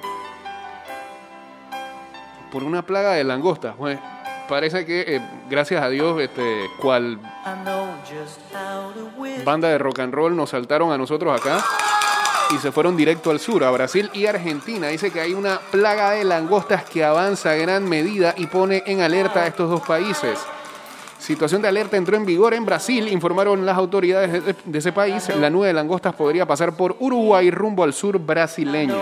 Por 2.51 2.65
una 2.65 2.85
plaga 2.85 3.13
de 3.13 3.23
langostas. 3.23 3.77
Pues, 3.77 4.01
parece 4.49 4.85
que, 4.85 5.05
eh, 5.07 5.21
gracias 5.49 5.81
a 5.81 5.89
Dios, 5.89 6.21
este, 6.21 6.67
cual 6.81 7.21
banda 9.45 9.69
de 9.69 9.79
rock 9.79 10.01
and 10.01 10.13
roll 10.13 10.35
nos 10.37 10.51
saltaron 10.51 10.91
a 10.91 10.99
nosotros 10.99 11.41
acá 11.41 11.65
y 12.55 12.59
se 12.59 12.73
fueron 12.73 12.97
directo 12.97 13.31
al 13.31 13.41
sur, 13.41 13.65
a 13.65 13.71
Brasil 13.71 14.11
y 14.13 14.27
Argentina. 14.27 14.89
Dice 14.89 15.11
que 15.11 15.21
hay 15.21 15.35
una 15.35 15.61
plaga 15.71 16.13
de 16.13 16.25
langostas 16.25 16.85
que 16.85 17.05
avanza 17.05 17.51
a 17.51 17.55
gran 17.55 17.89
medida 17.89 18.35
y 18.37 18.47
pone 18.47 18.83
en 18.87 19.01
alerta 19.01 19.43
a 19.43 19.47
estos 19.47 19.69
dos 19.69 19.81
países. 19.81 20.39
Situación 21.19 21.63
de 21.63 21.69
alerta 21.69 21.97
entró 21.97 22.17
en 22.17 22.27
vigor 22.27 22.55
en 22.55 22.65
Brasil, 22.65 23.09
informaron 23.09 23.65
las 23.65 23.77
autoridades 23.77 24.45
de, 24.65 24.79
ese 24.79 24.93
país. 24.93 25.29
La 25.37 25.51
nube 25.51 25.67
de 25.69 25.73
langostas 25.73 26.15
podría 26.15 26.47
pasar 26.47 26.77
por 26.77 26.97
Uruguay 27.01 27.51
rumbo 27.51 27.83
al 27.85 27.95
sur 27.95 28.19
brasileño. 28.19 28.95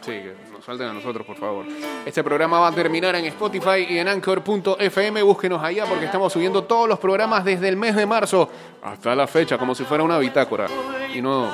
Sí, 0.00 0.22
nos 0.66 0.80
a 0.80 0.92
nosotros, 0.92 1.26
por 1.26 1.36
favor. 1.36 1.66
Este 2.06 2.24
programa 2.24 2.58
va 2.58 2.68
a 2.68 2.72
terminar 2.72 3.14
en 3.16 3.26
Spotify 3.26 3.86
y 3.88 3.98
en 3.98 4.08
Anchor.fm. 4.08 5.22
Búsquenos 5.22 5.62
allá 5.62 5.84
porque 5.86 6.06
estamos 6.06 6.32
subiendo 6.32 6.64
todos 6.64 6.88
los 6.88 6.98
programas 6.98 7.44
desde 7.44 7.68
el 7.68 7.76
mes 7.76 7.94
de 7.94 8.06
marzo 8.06 8.48
hasta 8.82 9.14
la 9.14 9.26
fecha, 9.26 9.58
como 9.58 9.74
si 9.74 9.84
fuera 9.84 10.02
una 10.02 10.18
bitácora. 10.18 10.66
Y 11.14 11.20
no. 11.20 11.50